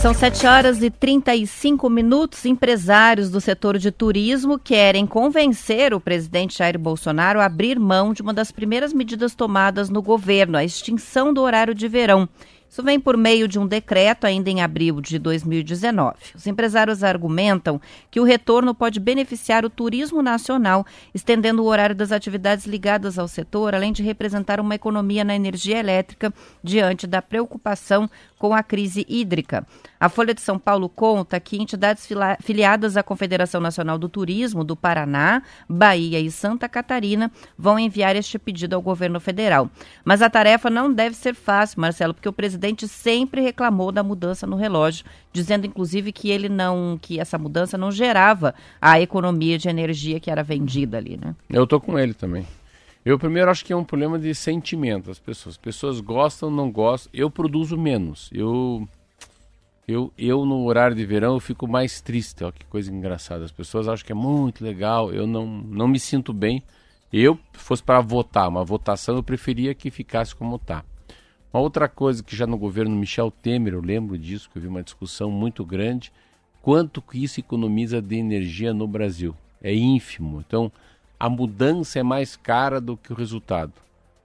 [0.04, 2.44] São 7 horas e 35 minutos.
[2.46, 8.22] Empresários do setor de turismo querem convencer o presidente Jair Bolsonaro a abrir mão de
[8.22, 12.28] uma das primeiras medidas tomadas no governo, a extinção do horário de verão.
[12.74, 16.16] Isso vem por meio de um decreto ainda em abril de 2019.
[16.34, 20.84] Os empresários argumentam que o retorno pode beneficiar o turismo nacional,
[21.14, 25.78] estendendo o horário das atividades ligadas ao setor, além de representar uma economia na energia
[25.78, 26.34] elétrica
[26.64, 28.10] diante da preocupação
[28.40, 29.66] com a crise hídrica.
[30.00, 32.06] A Folha de São Paulo conta que entidades
[32.42, 38.38] filiadas à Confederação Nacional do Turismo do Paraná, Bahia e Santa Catarina vão enviar este
[38.40, 39.70] pedido ao governo federal.
[40.04, 44.48] Mas a tarefa não deve ser fácil, Marcelo, porque o presidente sempre reclamou da mudança
[44.48, 49.68] no relógio, dizendo inclusive que ele não, que essa mudança não gerava a economia de
[49.68, 51.36] energia que era vendida ali, né?
[51.50, 52.46] Eu tô com ele também.
[53.06, 55.56] Eu primeiro acho que é um problema de sentimento das pessoas.
[55.56, 57.12] As pessoas gostam, não gostam.
[57.14, 58.30] Eu produzo menos.
[58.32, 58.88] Eu
[59.86, 62.44] eu eu no horário de verão eu fico mais triste.
[62.46, 63.44] Ó, que coisa engraçada.
[63.44, 65.12] As pessoas acham que é muito legal.
[65.12, 66.64] Eu não não me sinto bem.
[67.12, 70.84] Eu se fosse para votar, uma votação eu preferia que ficasse como tá.
[71.54, 74.68] Uma outra coisa que já no governo Michel Temer, eu lembro disso, que eu vi
[74.68, 76.12] uma discussão muito grande,
[76.64, 79.36] quanto que isso economiza de energia no Brasil.
[79.62, 80.44] É ínfimo.
[80.46, 80.72] Então,
[81.20, 83.72] a mudança é mais cara do que o resultado.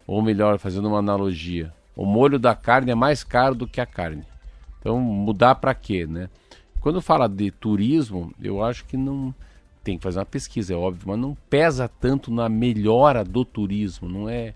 [0.07, 3.85] Ou melhor, fazendo uma analogia, o molho da carne é mais caro do que a
[3.85, 4.25] carne.
[4.81, 6.31] Então, mudar para quê, né?
[6.81, 9.35] Quando fala de turismo, eu acho que não
[9.85, 14.09] tem que fazer uma pesquisa, é óbvio, mas não pesa tanto na melhora do turismo,
[14.09, 14.55] não é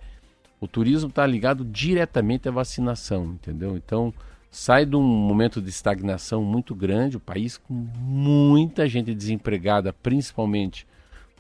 [0.63, 3.77] o turismo está ligado diretamente à vacinação, entendeu?
[3.77, 4.15] Então
[4.49, 10.87] sai de um momento de estagnação muito grande, o país com muita gente desempregada, principalmente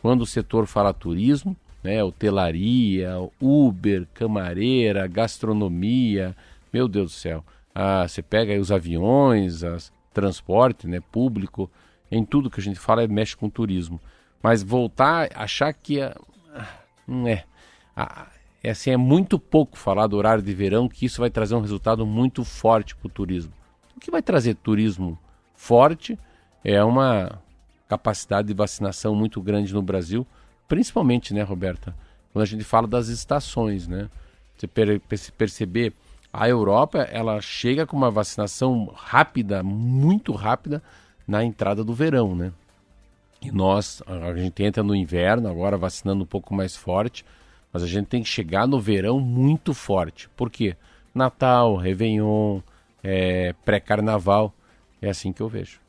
[0.01, 2.03] quando o setor fala turismo, né?
[2.03, 6.35] Hotelaria, Uber, camareira, gastronomia,
[6.73, 7.45] meu Deus do céu.
[7.73, 10.99] Ah, você pega aí os aviões, as transporte, né?
[11.13, 11.71] Público,
[12.11, 14.01] em tudo que a gente fala é mexe com turismo.
[14.43, 16.13] Mas voltar, achar que é,
[17.07, 17.45] não é.
[17.97, 18.27] Ah,
[18.63, 21.61] é assim, é muito pouco falar do horário de verão que isso vai trazer um
[21.61, 23.53] resultado muito forte para o turismo.
[23.97, 25.19] O que vai trazer turismo
[25.55, 26.19] forte
[26.65, 27.41] é uma
[27.89, 30.27] capacidade de vacinação muito grande no Brasil,
[30.69, 31.95] principalmente, né, Roberta?
[32.33, 34.09] Quando a gente fala das estações, né?
[34.57, 35.93] Você per perce- perceber,
[36.33, 40.83] a Europa, ela chega com uma vacinação rápida, muito rápida,
[41.27, 42.53] na entrada do verão, né?
[43.43, 47.25] E nós, a gente entra no inverno agora vacinando um pouco mais forte,
[47.73, 50.29] mas a gente tem que chegar no verão muito forte.
[50.37, 50.77] Por quê?
[51.15, 52.61] Natal, Réveillon,
[53.03, 54.53] é, pré-carnaval.
[55.01, 55.83] É assim que eu vejo.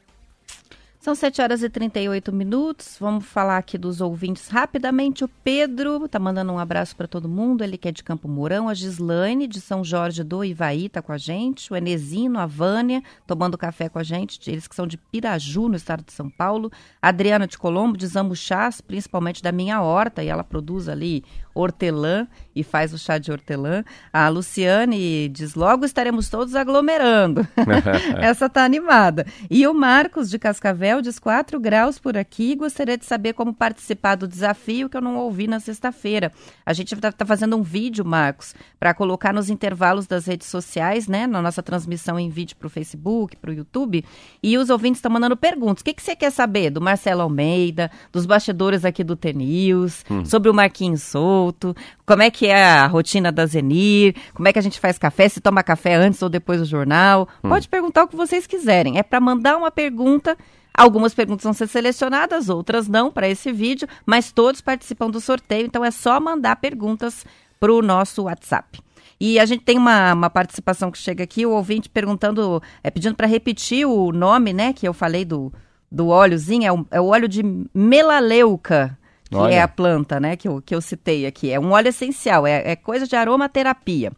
[1.04, 2.96] São 7 horas e 38 minutos.
[2.98, 5.26] Vamos falar aqui dos ouvintes rapidamente.
[5.26, 7.62] O Pedro tá mandando um abraço para todo mundo.
[7.62, 8.70] Ele que é de Campo Mourão.
[8.70, 11.74] A Gislaine, de São Jorge do Ivaí, tá com a gente.
[11.74, 14.50] O Enesino, a Vânia, tomando café com a gente.
[14.50, 16.72] Eles que são de Piraju, no estado de São Paulo.
[17.02, 20.24] A Adriana de Colombo, de Zambuchás, principalmente da minha horta.
[20.24, 23.84] E ela produz ali hortelã e faz o chá de hortelã.
[24.12, 27.48] A Luciane diz: logo estaremos todos aglomerando.
[28.20, 29.26] Essa tá animada.
[29.50, 32.56] E o Marcos de Cascavel diz 4 graus por aqui.
[32.56, 36.32] Gostaria de saber como participar do desafio que eu não ouvi na sexta-feira.
[36.66, 41.08] A gente está tá fazendo um vídeo, Marcos, para colocar nos intervalos das redes sociais,
[41.08, 41.28] né?
[41.28, 44.04] Na nossa transmissão em vídeo para o Facebook, para o YouTube.
[44.42, 45.82] E os ouvintes estão mandando perguntas.
[45.82, 50.50] O que, que você quer saber do Marcelo Almeida, dos bastidores aqui do TNews, sobre
[50.50, 51.02] o Marquinhos
[51.44, 51.76] Souto,
[52.06, 55.28] como é que é a rotina da Zenir, como é que a gente faz café,
[55.28, 57.28] se toma café antes ou depois do jornal.
[57.42, 58.98] Pode perguntar o que vocês quiserem.
[58.98, 60.38] É para mandar uma pergunta.
[60.74, 65.68] Algumas perguntas vão ser selecionadas, outras não para esse vídeo, mas todos participam do sorteio,
[65.68, 67.24] então é só mandar perguntas
[67.60, 68.80] para o nosso WhatsApp.
[69.20, 73.16] E a gente tem uma, uma participação que chega aqui, o ouvinte perguntando, é, pedindo
[73.16, 75.54] para repetir o nome, né, que eu falei do,
[75.92, 78.98] do óleozinho, é o, é o óleo de melaleuca,
[79.34, 79.54] que Olha.
[79.54, 81.52] é a planta, né, que eu, que eu citei aqui.
[81.52, 84.12] É um óleo essencial, é, é coisa de aromaterapia.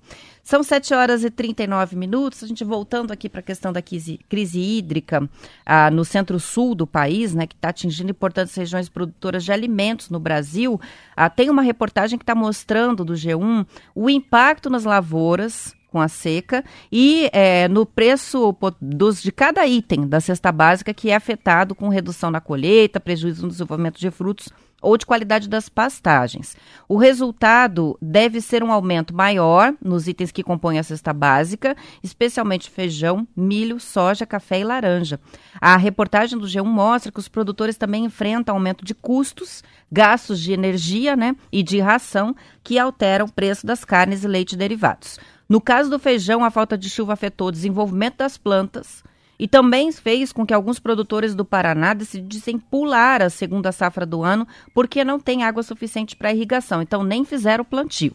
[0.45, 2.43] São 7 horas e 39 minutos.
[2.43, 5.27] A gente voltando aqui para a questão da crise, crise hídrica
[5.65, 10.19] ah, no centro-sul do país, né, que está atingindo importantes regiões produtoras de alimentos no
[10.19, 10.79] Brasil.
[11.15, 16.07] Ah, tem uma reportagem que está mostrando do G1 o impacto nas lavouras com a
[16.07, 21.73] seca e é, no preço dos, de cada item da cesta básica que é afetado
[21.73, 24.49] com redução na colheita, prejuízo no desenvolvimento de frutos
[24.85, 26.55] ou de qualidade das pastagens.
[26.87, 32.69] O resultado deve ser um aumento maior nos itens que compõem a cesta básica, especialmente
[32.69, 35.19] feijão, milho, soja, café e laranja.
[35.59, 40.53] A reportagem do G1 mostra que os produtores também enfrentam aumento de custos, gastos de
[40.53, 45.17] energia né, e de ração que alteram o preço das carnes e leite derivados.
[45.49, 49.03] No caso do feijão, a falta de chuva afetou o desenvolvimento das plantas,
[49.37, 54.23] e também fez com que alguns produtores do Paraná decidissem pular a segunda safra do
[54.23, 58.13] ano porque não tem água suficiente para irrigação, então nem fizeram o plantio.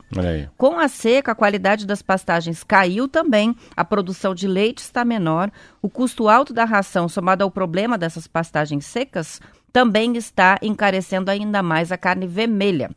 [0.57, 5.51] Com a seca, a qualidade das pastagens caiu também, a produção de leite está menor,
[5.83, 9.41] o custo alto da ração, somado ao problema dessas pastagens secas,
[9.73, 12.91] também está encarecendo ainda mais a carne vermelha.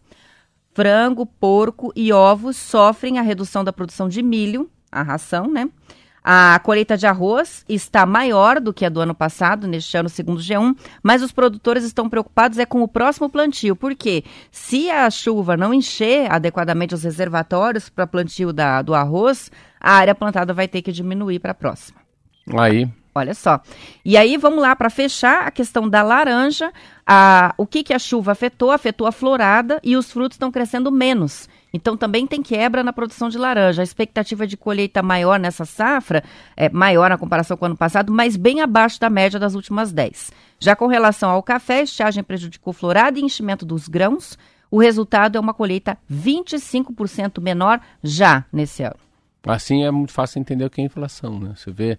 [0.74, 5.70] Frango, porco e ovos sofrem a redução da produção de milho, a ração, né?
[6.24, 10.38] A colheita de arroz está maior do que a do ano passado, neste ano, segundo
[10.38, 15.10] o G1, mas os produtores estão preocupados é com o próximo plantio, porque se a
[15.10, 20.68] chuva não encher adequadamente os reservatórios para plantio da, do arroz, a área plantada vai
[20.68, 22.00] ter que diminuir para a próxima.
[22.58, 23.62] Aí, Olha só.
[24.04, 26.74] E aí, vamos lá, para fechar a questão da laranja,
[27.06, 28.72] a, o que, que a chuva afetou?
[28.72, 31.48] Afetou a florada e os frutos estão crescendo menos.
[31.74, 33.82] Então, também tem quebra na produção de laranja.
[33.82, 36.24] A expectativa de colheita maior nessa safra,
[36.56, 39.92] é maior na comparação com o ano passado, mas bem abaixo da média das últimas
[39.92, 40.32] 10.
[40.60, 44.38] Já com relação ao café, a estiagem prejudicou florada e enchimento dos grãos.
[44.70, 48.96] O resultado é uma colheita 25% menor já nesse ano.
[49.46, 51.54] assim é muito fácil entender o que é inflação, né?
[51.56, 51.98] Você vê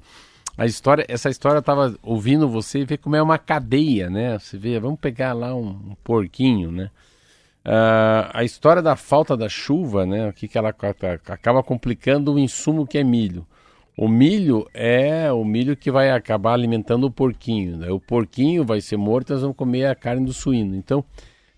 [0.57, 4.39] a história, essa história eu tava ouvindo você e vê como é uma cadeia, né?
[4.39, 6.91] Você vê, vamos pegar lá um, um porquinho, né?
[7.65, 10.29] Ah, a história da falta da chuva, né?
[10.29, 10.95] O que, ela ca-
[11.29, 13.47] acaba complicando o insumo que é milho.
[13.97, 17.77] O milho é o milho que vai acabar alimentando o porquinho.
[17.79, 17.91] Né?
[17.91, 20.75] O porquinho vai ser morto, nós vamos comer a carne do suíno.
[20.77, 21.05] Então,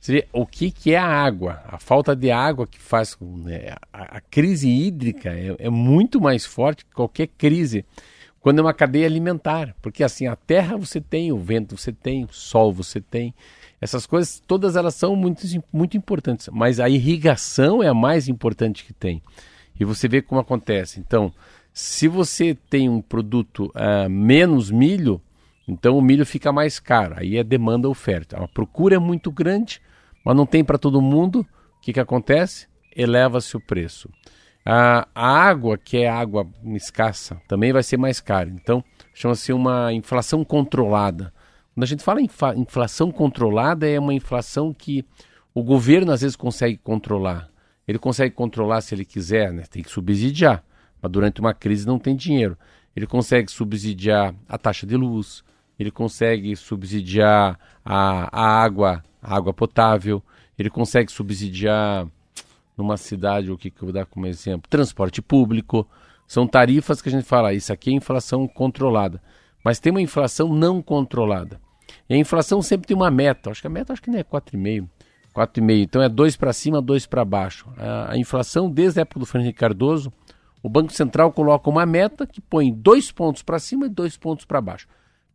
[0.03, 1.63] vê o que, que é a água?
[1.67, 3.17] A falta de água que faz.
[3.21, 7.85] né, a, a crise hídrica é, é muito mais forte que qualquer crise
[8.39, 9.75] quando é uma cadeia alimentar.
[9.83, 13.35] Porque assim, a terra você tem, o vento você tem, o sol você tem.
[13.81, 16.49] Essas coisas, todas elas são muito, muito importantes.
[16.53, 19.23] Mas a irrigação é a mais importante que tem.
[19.79, 20.99] E você vê como acontece.
[21.01, 21.33] Então,
[21.73, 25.21] se você tem um produto ah, menos milho,
[25.69, 27.17] então o milho fica mais caro.
[27.19, 28.43] Aí é demanda oferta.
[28.43, 29.81] A procura é muito grande,
[30.25, 31.41] mas não tem para todo mundo.
[31.41, 32.67] O que, que acontece?
[32.97, 34.09] Eleva-se o preço.
[34.65, 38.49] A, a água, que é água escassa, também vai ser mais cara.
[38.49, 38.83] Então,
[39.15, 41.33] chama-se uma inflação controlada.
[41.77, 45.05] Quando a gente fala em inflação controlada, é uma inflação que
[45.55, 47.51] o governo às vezes consegue controlar.
[47.87, 49.63] Ele consegue controlar se ele quiser, né?
[49.71, 50.65] tem que subsidiar.
[51.03, 52.57] Mas durante uma crise não tem dinheiro.
[52.97, 55.45] Ele consegue subsidiar a taxa de luz,
[55.79, 60.23] ele consegue subsidiar a, a água, a água potável,
[60.59, 62.09] ele consegue subsidiar
[62.75, 64.67] numa cidade, o que, que eu vou dar como exemplo?
[64.71, 65.87] Transporte público.
[66.27, 69.21] São tarifas que a gente fala, isso aqui é inflação controlada.
[69.63, 71.66] Mas tem uma inflação não controlada.
[72.09, 73.51] E a inflação sempre tem uma meta.
[73.51, 74.89] Acho que a meta acho que não é 4,5.
[75.35, 75.83] 4,5.
[75.83, 77.67] Então é 2 para cima, 2 para baixo.
[77.77, 80.13] A, a inflação, desde a época do Fernando Cardoso,
[80.63, 84.45] o Banco Central coloca uma meta que põe dois pontos para cima e dois pontos
[84.45, 84.89] para baixo.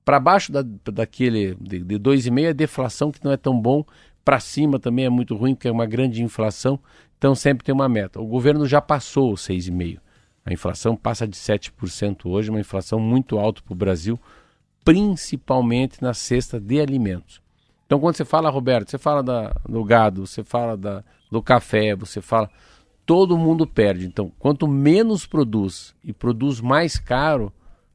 [0.04, 3.86] Para baixo da, daquele de, de 2,5 é deflação, que não é tão bom.
[4.26, 6.80] Para cima também é muito ruim, porque é uma grande inflação.
[7.18, 8.20] Então sempre tem uma meta.
[8.20, 10.00] O governo já passou os 6,5%.
[10.44, 14.20] A inflação passa de 7% hoje, uma inflação muito alta para o Brasil,
[14.84, 17.42] principalmente na cesta de alimentos.
[17.86, 21.96] Então quando você fala, Roberto, você fala da, do gado, você fala da, do café,
[21.96, 22.50] você fala.
[23.06, 24.06] Todo mundo perde.
[24.06, 27.52] Então, quanto menos produz e produz mais caro,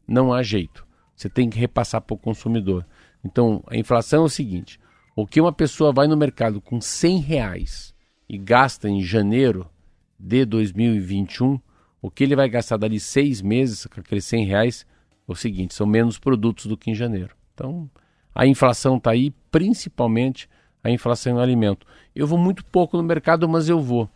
[0.07, 0.87] não há jeito.
[1.15, 2.85] Você tem que repassar para o consumidor.
[3.25, 4.79] Então, a inflação é o seguinte:
[5.15, 7.95] o que uma pessoa vai no mercado com 100 reais
[8.29, 9.71] e gasta em janeiro
[10.19, 11.59] de 2021,
[12.03, 14.87] o que ele vai gastar dali seis meses com aqueles 100 reais
[15.27, 17.35] o seguinte: são menos produtos do que em janeiro.
[17.55, 17.91] Então,
[18.35, 20.49] a inflação está aí, principalmente
[20.83, 21.87] a inflação em alimento.
[22.15, 24.09] Eu vou muito pouco no mercado, mas eu vou.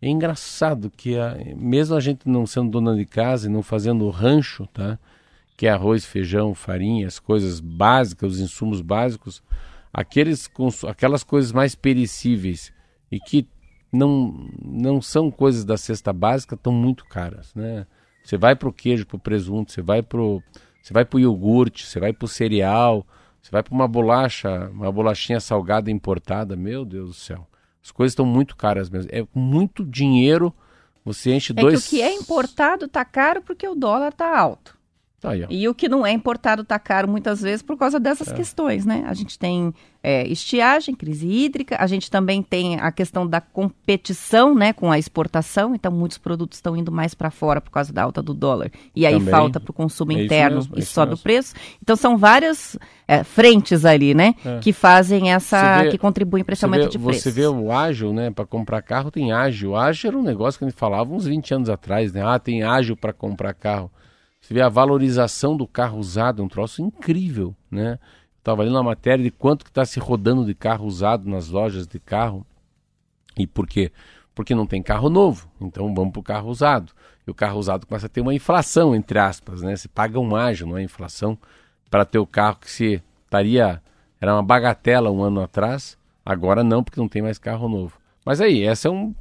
[0.00, 4.08] É engraçado que a, mesmo a gente não sendo dona de casa e não fazendo
[4.10, 4.98] rancho, tá?
[5.56, 9.42] que é arroz, feijão, farinha, as coisas básicas, os insumos básicos,
[9.92, 10.50] aqueles,
[10.88, 12.72] aquelas coisas mais perecíveis
[13.10, 13.46] e que
[13.92, 17.86] não, não são coisas da cesta básica, estão muito caras, né?
[18.24, 21.20] Você vai para o queijo, para o presunto, você vai para você vai para o
[21.20, 23.06] iogurte, você vai para o cereal,
[23.40, 27.46] você vai para uma bolacha, uma bolachinha salgada importada, meu Deus do céu.
[27.82, 29.10] As coisas estão muito caras mesmo.
[29.12, 30.52] É muito dinheiro,
[31.04, 31.86] você enche É dois...
[31.86, 34.73] que o que é importado tá caro porque o dólar tá alto.
[35.24, 35.46] Tá aí.
[35.48, 38.34] E o que não é importado tá caro muitas vezes por causa dessas É.
[38.34, 39.04] questões, né?
[39.06, 39.72] A gente tem
[40.06, 44.98] é, estiagem, crise hídrica, a gente também tem a questão da competição, né, com a
[44.98, 45.74] exportação.
[45.74, 48.70] Então, muitos produtos estão indo mais para fora por causa da alta do dólar.
[48.94, 49.30] E aí Também.
[49.30, 51.54] falta para o consumo É interno mesmo, é e sobe o preço.
[51.82, 54.58] Então, são várias é, frentes ali, né, É.
[54.58, 57.22] que fazem essa, vê- que contribuem para esse aumento vê, de preços.
[57.22, 58.30] você vê o ágil, né?
[58.30, 59.70] Para comprar carro tem ágil.
[59.70, 62.22] O ágil era um negócio que a gente falava uns 20 anos atrás, né?
[62.26, 63.90] Ah, tem ágil para comprar carro.
[64.44, 67.98] Você vê a valorização do carro usado, é um troço incrível, né?
[68.36, 71.86] Estava lendo uma matéria de quanto que está se rodando de carro usado nas lojas
[71.86, 72.46] de carro.
[73.38, 73.90] E por quê?
[74.34, 76.92] Porque não tem carro novo, então vamos para o carro usado.
[77.26, 79.74] E o carro usado começa a ter uma inflação, entre aspas, né?
[79.74, 81.38] Você paga um ágio, não é inflação,
[81.90, 83.80] para ter o carro que se estaria.
[84.20, 87.98] Era uma bagatela um ano atrás, agora não, porque não tem mais carro novo.
[88.26, 89.14] Mas aí, essa é um,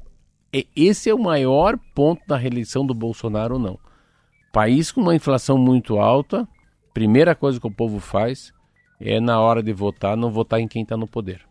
[0.52, 3.80] e- esse é o maior ponto da reeleição do Bolsonaro ou não.
[4.54, 6.48] País com uma inflação muito alta,
[6.94, 8.54] primeira coisa que o povo faz
[9.02, 11.42] é, na hora de votar, não votar em quem está no poder.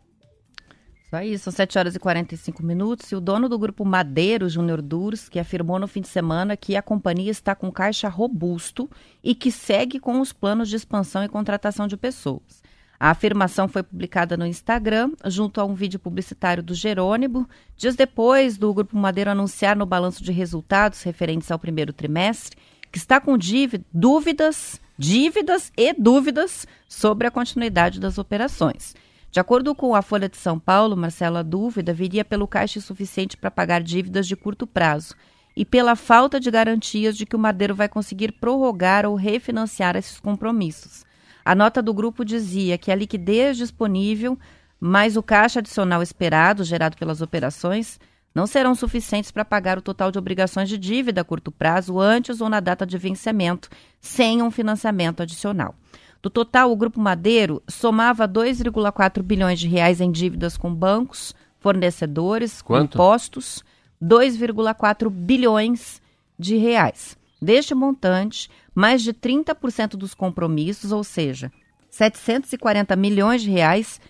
[1.04, 3.10] Isso aí, são 7 horas e 45 minutos.
[3.10, 6.76] E o dono do grupo Madeiro, Júnior Durs, que afirmou no fim de semana que
[6.76, 8.88] a companhia está com caixa robusto
[9.20, 12.62] e que segue com os planos de expansão e contratação de pessoas.
[13.00, 18.56] A afirmação foi publicada no Instagram, junto a um vídeo publicitário do Jerônimo, dias depois
[18.56, 22.56] do Grupo Madeiro anunciar no balanço de resultados referentes ao primeiro trimestre
[22.92, 23.36] que está com
[23.92, 28.94] dúvidas, dívidas e dúvidas sobre a continuidade das operações.
[29.30, 33.34] De acordo com a Folha de São Paulo, Marcela, a dúvida viria pelo caixa insuficiente
[33.34, 35.14] para pagar dívidas de curto prazo
[35.56, 40.20] e pela falta de garantias de que o Madeiro vai conseguir prorrogar ou refinanciar esses
[40.20, 41.04] compromissos.
[41.42, 44.38] A nota do grupo dizia que a liquidez disponível,
[44.78, 47.98] mais o caixa adicional esperado gerado pelas operações,
[48.34, 52.40] não serão suficientes para pagar o total de obrigações de dívida a curto prazo antes
[52.40, 53.68] ou na data de vencimento,
[54.00, 55.74] sem um financiamento adicional.
[56.22, 62.62] Do total, o Grupo Madeiro somava 2,4 bilhões de reais em dívidas com bancos, fornecedores,
[62.62, 62.94] Quanto?
[62.94, 63.62] impostos,
[64.00, 66.00] 2,4 bilhões
[66.38, 67.16] de reais.
[67.40, 71.50] Deste montante, mais de 30% dos compromissos, ou seja,
[71.90, 74.00] 740 milhões de reais,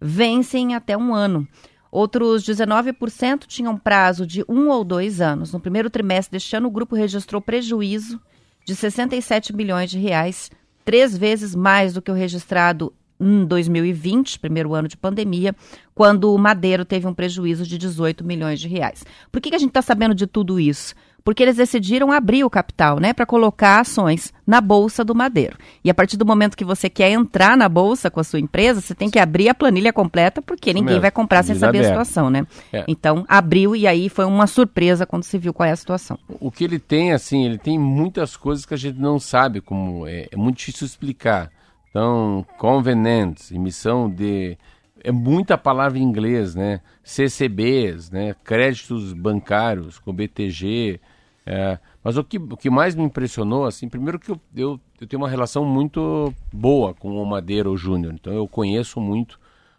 [0.00, 1.46] vencem até um ano.
[1.90, 5.52] Outros 19% tinham prazo de um ou dois anos.
[5.52, 8.20] No primeiro trimestre deste ano, o grupo registrou prejuízo
[8.64, 10.50] de 67 milhões de reais,
[10.84, 15.54] três vezes mais do que o registrado em 2020, primeiro ano de pandemia,
[15.94, 19.04] quando o Madeiro teve um prejuízo de 18 milhões de reais.
[19.32, 20.94] Por que, que a gente está sabendo de tudo isso?
[21.26, 25.58] Porque eles decidiram abrir o capital, né, para colocar ações na bolsa do Madeiro.
[25.82, 28.80] E a partir do momento que você quer entrar na bolsa com a sua empresa,
[28.80, 31.88] você tem que abrir a planilha completa, porque ninguém mesmo, vai comprar sem saber a
[31.88, 32.46] situação, né?
[32.72, 32.84] É.
[32.86, 36.16] Então abriu e aí foi uma surpresa quando se viu qual é a situação.
[36.38, 40.06] O que ele tem, assim, ele tem muitas coisas que a gente não sabe como
[40.06, 41.50] é, é muito difícil explicar.
[41.90, 44.56] Então, covenants, emissão de
[45.02, 46.80] é muita palavra em inglês, né?
[47.02, 48.36] CCBs, né?
[48.44, 51.00] Créditos bancários com BTG.
[51.46, 51.78] É.
[52.02, 55.22] Mas o que, o que mais me impressionou, assim, primeiro que eu, eu, eu tenho
[55.22, 58.12] uma relação muito boa com o Madeiro Júnior.
[58.12, 59.38] Então eu conheço muito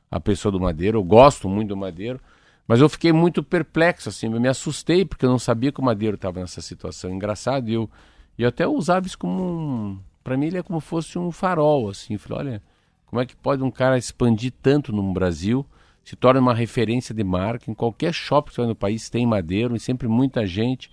[0.09, 2.21] a pessoa do Madeiro, eu gosto muito do Madeiro.
[2.65, 5.83] Mas eu fiquei muito perplexo, assim, eu me assustei, porque eu não sabia que o
[5.83, 7.09] Madeiro estava nessa situação.
[7.11, 7.89] Engraçado, e eu,
[8.37, 9.99] e eu até usava isso como um.
[10.21, 12.13] Para mim, ele é como fosse um farol, assim.
[12.13, 12.63] Eu falei, olha,
[13.05, 15.65] como é que pode um cara expandir tanto no Brasil,
[16.03, 19.25] se torna uma referência de marca, em qualquer shopping que você vai no país tem
[19.25, 20.91] Madeiro, e sempre muita gente.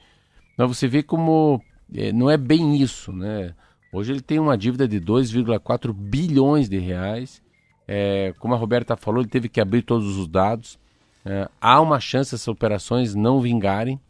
[0.56, 1.62] Mas você vê como
[1.94, 3.54] eh, não é bem isso, né?
[3.92, 7.40] Hoje ele tem uma dívida de 2,4 bilhões de reais.
[7.86, 10.78] É, como a Roberta falou, ele teve que abrir todos os dados.
[11.24, 14.00] É, há uma chance dessas operações não vingarem,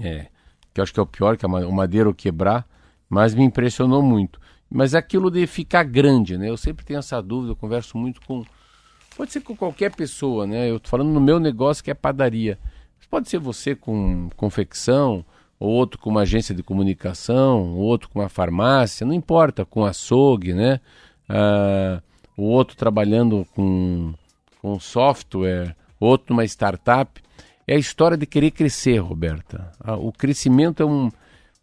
[0.00, 0.28] é,
[0.72, 2.66] que eu acho que é o pior, que é o madeiro quebrar,
[3.08, 4.40] mas me impressionou muito.
[4.70, 6.48] Mas é aquilo de ficar grande, né?
[6.48, 8.44] Eu sempre tenho essa dúvida, eu converso muito com.
[9.16, 10.70] Pode ser com qualquer pessoa, né?
[10.70, 12.58] Eu tô falando no meu negócio que é padaria.
[13.10, 15.24] Pode ser você com confecção,
[15.64, 19.84] ou outro com uma agência de comunicação, ou outro com uma farmácia, não importa, com
[19.84, 20.78] açougue, né?
[21.26, 22.02] Ah,
[22.36, 24.12] o outro trabalhando com,
[24.60, 27.22] com software, outro numa startup.
[27.66, 29.72] É a história de querer crescer, Roberta.
[29.80, 31.10] Ah, o crescimento é um,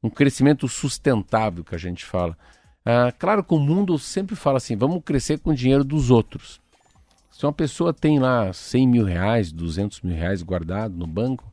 [0.02, 2.36] um crescimento sustentável que a gente fala.
[2.84, 6.60] Ah, claro que o mundo sempre fala assim: vamos crescer com o dinheiro dos outros.
[7.30, 11.51] Se uma pessoa tem lá 100 mil reais, 200 mil reais guardado no banco,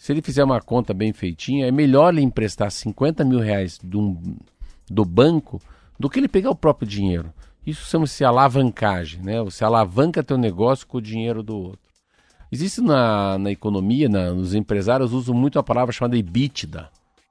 [0.00, 4.16] se ele fizer uma conta bem feitinha, é melhor ele emprestar 50 mil reais do,
[4.90, 5.60] do banco
[5.98, 7.30] do que ele pegar o próprio dinheiro.
[7.66, 9.42] Isso chama-se alavancagem, né?
[9.42, 11.80] Você alavanca teu negócio com o dinheiro do outro.
[12.50, 16.88] Existe na, na economia, na, nos empresários usam muito a palavra chamada EBITDA.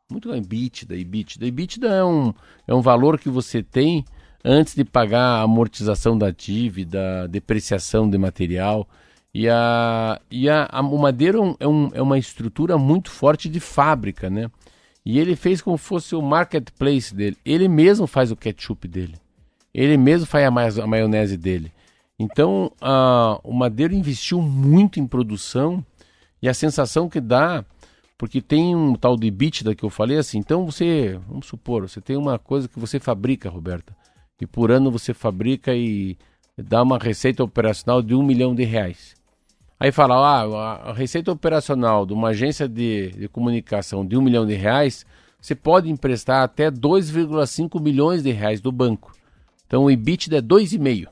[0.07, 1.47] Muito EBITDA, EBITDA.
[1.47, 2.31] EBITDA é um,
[2.67, 4.05] é um valor que você tem
[4.45, 8.87] antes de pagar a amortização da dívida, depreciação de material.
[9.33, 13.59] E, a, e a, a, o Madeira é, um, é uma estrutura muito forte de
[13.59, 14.49] fábrica, né?
[15.05, 17.37] E ele fez como fosse o marketplace dele.
[17.45, 19.15] Ele mesmo faz o ketchup dele.
[19.73, 21.71] Ele mesmo faz a, ma a maionese dele.
[22.17, 25.83] Então, a, o Madeira investiu muito em produção
[26.41, 27.63] e a sensação que dá,
[28.17, 32.01] porque tem um tal de EBITDA que eu falei assim, então você, vamos supor, você
[32.01, 33.95] tem uma coisa que você fabrica, Roberta,
[34.39, 36.17] e por ano você fabrica e
[36.57, 39.18] dá uma receita operacional de um milhão de reais.
[39.79, 44.45] Aí fala, ah, a receita operacional de uma agência de, de comunicação de um milhão
[44.45, 45.05] de reais,
[45.39, 49.13] você pode emprestar até 2,5 milhões de reais do banco.
[49.65, 51.07] Então o EBITDA é 2,5.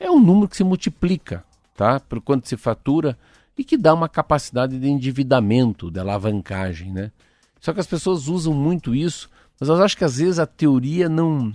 [0.00, 1.44] É um número que se multiplica,
[1.76, 2.00] tá?
[2.00, 3.16] Por quanto se fatura
[3.56, 7.12] e que dá uma capacidade de endividamento, de alavancagem, né?
[7.60, 9.30] Só que as pessoas usam muito isso,
[9.60, 11.52] mas eu acho que às vezes a teoria não,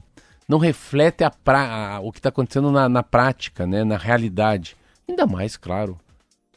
[0.48, 3.84] não reflete a pra, a, o que está acontecendo na, na prática, né?
[3.84, 4.78] na realidade.
[5.10, 6.00] Ainda mais, claro,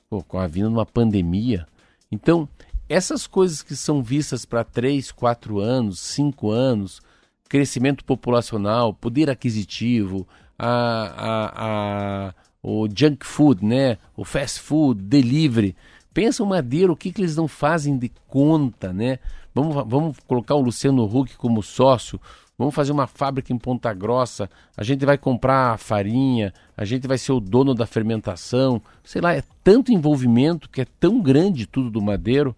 [0.08, 1.66] pô, com a vinda de uma pandemia.
[2.10, 2.48] Então,
[2.88, 7.00] essas coisas que são vistas para 3, 4 anos, 5 anos,
[7.48, 10.26] crescimento populacional, poder aquisitivo,
[10.58, 13.98] a, a, a, o junk food, né?
[14.16, 15.76] o fast food, delivery.
[16.12, 19.18] Pensa o Madeira, o que, que eles não fazem de conta, né?
[19.54, 22.20] Vamos, vamos colocar o Luciano Huck como sócio,
[22.58, 27.16] Vamos fazer uma fábrica em Ponta Grossa, a gente vai comprar farinha, a gente vai
[27.16, 28.82] ser o dono da fermentação.
[29.04, 32.56] Sei lá, é tanto envolvimento que é tão grande tudo do Madeiro,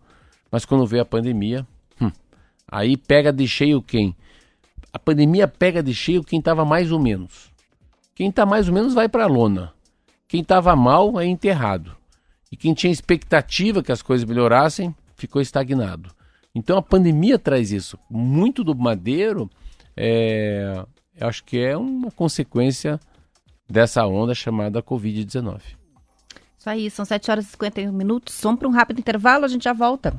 [0.51, 1.66] mas quando veio a pandemia,
[2.01, 2.11] hum,
[2.66, 4.16] aí pega de cheio quem?
[4.90, 7.51] A pandemia pega de cheio quem estava mais ou menos.
[8.14, 9.72] Quem está mais ou menos vai para a lona.
[10.26, 11.94] Quem estava mal é enterrado.
[12.51, 16.11] E quem tinha expectativa que as coisas melhorassem ficou estagnado.
[16.55, 17.98] Então a pandemia traz isso.
[18.11, 19.51] Muito do Madeiro
[20.03, 20.84] é,
[21.14, 22.98] eu acho que é uma consequência
[23.68, 25.61] dessa onda chamada Covid-19.
[26.59, 28.38] Isso aí, são 7 horas e 51 minutos.
[28.42, 30.14] Vamos para um rápido intervalo, a gente já volta.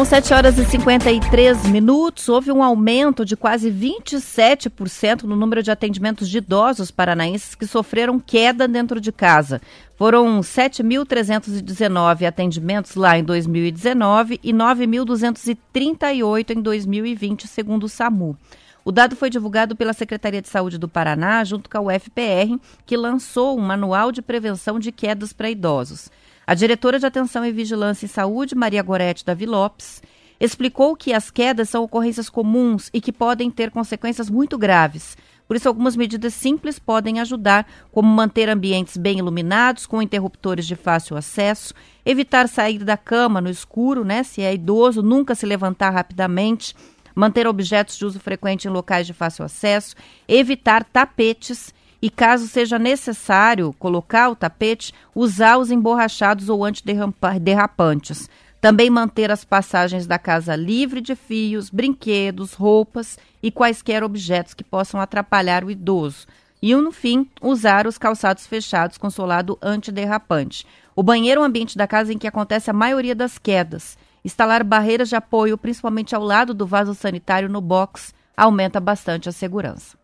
[0.00, 2.26] São 7 horas e 53 minutos.
[2.26, 8.18] Houve um aumento de quase 27% no número de atendimentos de idosos paranaenses que sofreram
[8.18, 9.60] queda dentro de casa.
[9.96, 18.38] Foram 7.319 atendimentos lá em 2019 e 9.238 em 2020, segundo o SAMU.
[18.82, 22.96] O dado foi divulgado pela Secretaria de Saúde do Paraná, junto com a UFPR, que
[22.96, 26.08] lançou um manual de prevenção de quedas para idosos.
[26.46, 30.02] A diretora de Atenção e Vigilância em Saúde, Maria Gorete Davi Lopes,
[30.40, 35.16] explicou que as quedas são ocorrências comuns e que podem ter consequências muito graves.
[35.46, 40.76] Por isso, algumas medidas simples podem ajudar, como manter ambientes bem iluminados, com interruptores de
[40.76, 41.74] fácil acesso,
[42.06, 44.22] evitar sair da cama no escuro, né?
[44.22, 46.74] Se é idoso, nunca se levantar rapidamente,
[47.14, 49.96] manter objetos de uso frequente em locais de fácil acesso,
[50.28, 58.28] evitar tapetes e, caso seja necessário colocar o tapete, usar os emborrachados ou antiderrapantes.
[58.60, 64.62] Também manter as passagens da casa livre de fios, brinquedos, roupas e quaisquer objetos que
[64.62, 66.26] possam atrapalhar o idoso.
[66.62, 70.66] E, no fim, usar os calçados fechados com solado antiderrapante.
[70.94, 73.96] O banheiro é um ambiente da casa em que acontece a maioria das quedas.
[74.22, 79.32] Instalar barreiras de apoio, principalmente ao lado do vaso sanitário no box, aumenta bastante a
[79.32, 79.99] segurança.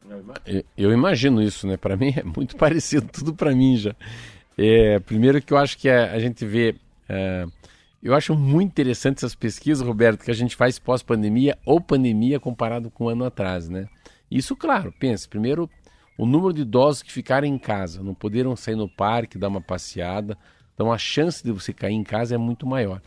[0.47, 1.77] Eu- Eu imagino isso, né?
[1.77, 3.95] Para mim é muito parecido, tudo para mim já.
[4.59, 6.75] É, primeiro que eu acho que a, a gente vê.
[7.09, 7.47] é,
[8.03, 12.91] eu acho muito interessante essas pesquisas, Roberto, que a gente faz pós-pandemia ou pandemia comparado
[12.91, 13.89] com um ano atrás, né?
[14.31, 15.29] Isso, claro, pense.
[15.29, 15.69] Primeiro,
[16.17, 19.61] o número de idosos que ficaram em casa, não poderam sair no parque, dar uma
[19.61, 20.37] passeada.
[20.75, 23.01] Então a chance de você cair em casa é muito maior.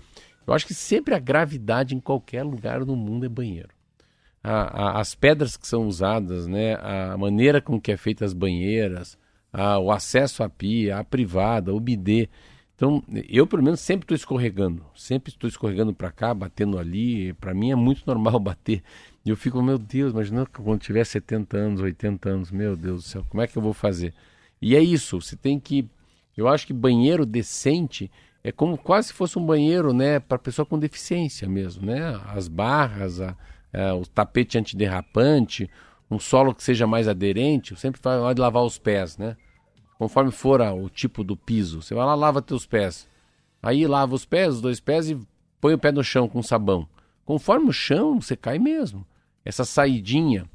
[0.46, 3.70] Eu acho que sempre a gravidade em qualquer lugar do mundo é banheiro
[4.44, 8.34] a- a- as pedras que são usadas, né, a maneira com que é feita as
[8.34, 9.18] banheiras,
[9.52, 12.30] a- o acesso à pia, a privada, o bidê.
[12.76, 17.34] Então, eu pelo menos sempre estou escorregando, sempre estou escorregando para cá, batendo ali.
[17.34, 18.82] Para mim é muito normal bater.
[19.26, 23.10] E eu fico, meu Deus, imagina quando tiver 70 anos, 80 anos, meu Deus do
[23.10, 24.14] céu, como é que eu vou fazer?
[24.62, 25.88] E é isso, você tem que
[26.38, 28.10] Eu acho que banheiro decente
[28.44, 32.00] é como quase se fosse um banheiro, né, para pessoa com deficiência mesmo, né?
[32.28, 33.36] As barras, a,
[33.74, 35.70] a, o tapete antiderrapante,
[36.10, 37.72] um solo que seja mais aderente.
[37.72, 39.36] Eu sempre falo de lavar os pés, né?
[39.98, 43.08] Conforme for o tipo do piso, você vai lá lava teus pés.
[43.62, 45.20] Aí lava os pés, os dois pés e
[45.60, 46.88] põe o pé no chão com sabão.
[47.26, 49.06] Conforme o chão, você cai mesmo.
[49.44, 50.46] Essa saidinha.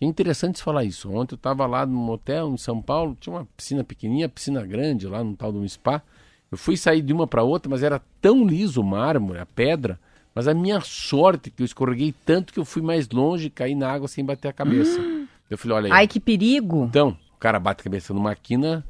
[0.00, 1.10] É interessante falar isso.
[1.10, 5.06] Ontem eu estava lá num hotel em São Paulo, tinha uma piscina pequenininha, piscina grande
[5.06, 6.02] lá no tal de um spa.
[6.50, 10.00] Eu fui sair de uma para outra, mas era tão liso o mármore, a pedra,
[10.34, 13.74] mas a minha sorte que eu escorreguei tanto que eu fui mais longe e caí
[13.74, 15.00] na água sem bater a cabeça.
[15.48, 15.92] Eu falei, olha aí.
[15.92, 16.84] Ai, que perigo.
[16.84, 18.84] Então, o cara bate a cabeça numa quina.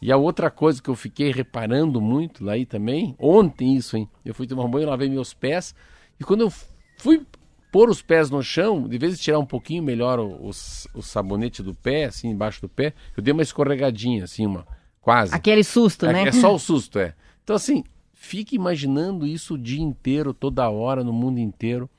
[0.00, 4.08] E a outra coisa que eu fiquei reparando muito lá aí também, ontem isso, hein?
[4.24, 5.74] Eu fui tomar um banho, lavei meus pés.
[6.20, 6.52] E quando eu
[6.98, 7.24] fui
[7.70, 10.50] pôr os pés no chão, de vez de tirar um pouquinho melhor o, o,
[10.94, 14.66] o sabonete do pé, assim, embaixo do pé, eu dei uma escorregadinha, assim, uma
[15.00, 15.34] quase.
[15.34, 16.28] Aquele susto, É, né?
[16.28, 17.14] é só o susto, é.
[17.42, 17.82] Então, assim,
[18.22, 21.90] fique imaginando isso o dia inteiro, toda hora, no mundo inteiro.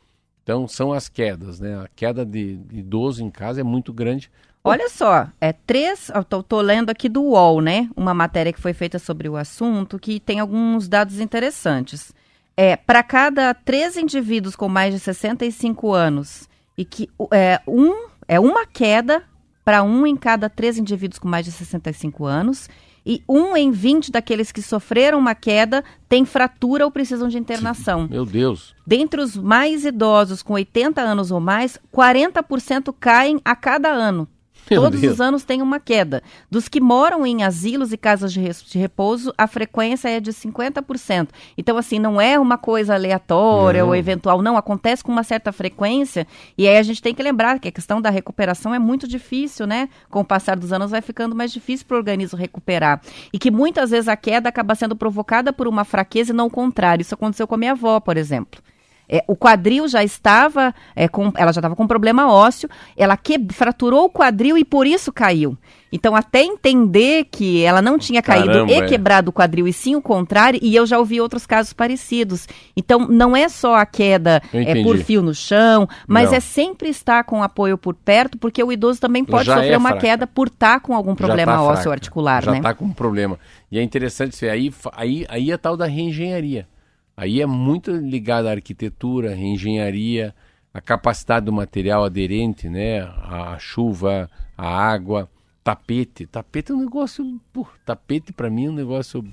[0.41, 1.75] Então, são as quedas, né?
[1.75, 4.31] A queda de, de idoso em casa é muito grande.
[4.63, 6.09] Olha só, é três.
[6.47, 7.89] Tô lendo aqui do UOL, né?
[7.95, 12.13] Uma matéria que foi feita sobre o assunto que tem alguns dados interessantes.
[12.55, 16.47] É, para cada três indivíduos com mais de 65 anos
[16.77, 19.23] e que é, um, é uma queda
[19.65, 22.69] para um em cada três indivíduos com mais de 65 anos
[23.05, 28.07] e um em 20 daqueles que sofreram uma queda tem fratura ou precisam de internação.
[28.09, 28.75] Meu Deus.
[28.85, 34.27] Dentre os mais idosos com 80 anos ou mais, 40% caem a cada ano.
[34.69, 35.13] Meu Todos Deus.
[35.13, 36.23] os anos tem uma queda.
[36.49, 38.41] Dos que moram em asilos e casas de,
[38.77, 41.29] repouso, a frequência é de 50%.
[41.57, 43.89] Então, assim, não é uma coisa aleatória Não.
[43.89, 44.57] ou eventual, não.
[44.57, 46.25] Acontece com uma certa frequência.
[46.57, 49.67] E aí a gente tem que lembrar que a questão da recuperação é muito difícil,
[49.67, 49.89] né?
[50.09, 53.01] Com o passar dos anos vai ficando mais difícil para o organismo recuperar.
[53.31, 56.51] E que muitas vezes a queda acaba sendo provocada por uma fraqueza e não o
[56.51, 57.01] contrário.
[57.01, 58.61] Isso aconteceu com a minha avó, por exemplo.
[59.07, 63.39] É, o quadril já estava, é, com, ela já estava com problema ósseo, ela que,
[63.51, 65.57] fraturou o quadril e por isso caiu.
[65.91, 68.85] Então, até entender que ela não tinha caído Caramba, e é.
[68.87, 72.47] quebrado o quadril, e sim o contrário, e eu já ouvi outros casos parecidos.
[72.75, 76.37] Então, não é só a queda é, por fio no chão, mas Não.
[76.37, 79.77] é sempre estar com apoio por perto, porque o idoso também pode Já sofrer é
[79.77, 80.07] uma fraca.
[80.07, 82.57] queda por estar com algum problema tá ósseo articular, já né?
[82.57, 83.37] está com um problema.
[83.71, 86.67] E é interessante isso aí, aí, aí é tal da reengenharia.
[87.15, 90.33] Aí é muito ligado à arquitetura, reengenharia,
[90.73, 93.01] a capacidade do material aderente, né?
[93.01, 95.29] A chuva, a água,
[95.63, 96.25] tapete.
[96.25, 99.31] Tapete é um negócio, pô, tapete para mim é um negócio que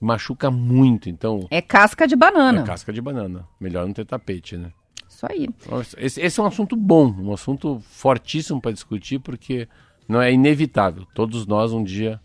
[0.00, 1.08] machuca muito.
[1.08, 2.62] Então, É casca de banana.
[2.62, 3.46] é casca de banana.
[3.60, 4.72] Melhor não ter tapete, né?
[5.08, 5.48] Isso aí.
[5.70, 9.68] Nossa, Esse, esse é um assunto bom, um assunto fortíssimo para discutir, porque
[10.08, 11.06] não é inevitável.
[11.14, 12.20] Todos nós um dia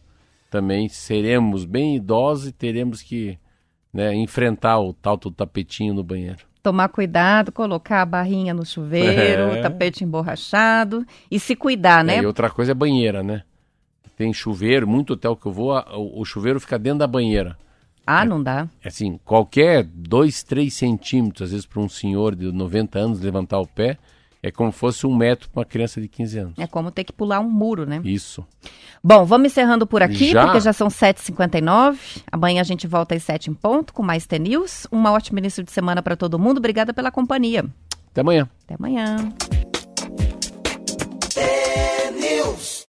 [0.49, 3.37] também seremos bem idosos e teremos que
[3.97, 6.37] né, enfrentar o tal do tapetinho no banheiro.
[6.61, 9.59] Tomar cuidado, colocar a barrinha no chuveiro, É.
[9.59, 12.17] o tapete emborrachado e se cuidar, né?
[12.17, 13.41] É, e outra coisa é banheira, né?
[14.15, 17.57] Tem chuveiro, muito hotel que eu vou, o, o chuveiro fica dentro da banheira.
[18.05, 18.67] Ah, não dá.
[18.85, 23.67] Assim, qualquer 2, 3 centímetros, às vezes para um senhor de 90 anos levantar o
[23.67, 23.97] pé,
[24.41, 26.53] é como fosse um metro para uma criança de 15 anos.
[26.57, 28.01] É como ter que pular um muro, né?
[28.03, 28.45] Isso.
[29.03, 30.43] Bom, vamos encerrando por aqui, já?
[30.43, 31.97] porque já são 7h59.
[32.31, 34.87] Amanhã a gente volta às 7 em ponto com mais T-News.
[34.91, 36.57] Uma ótima início de semana para todo mundo.
[36.57, 37.65] Obrigada pela companhia.
[38.11, 38.49] Até amanhã.
[38.63, 39.33] Até amanhã.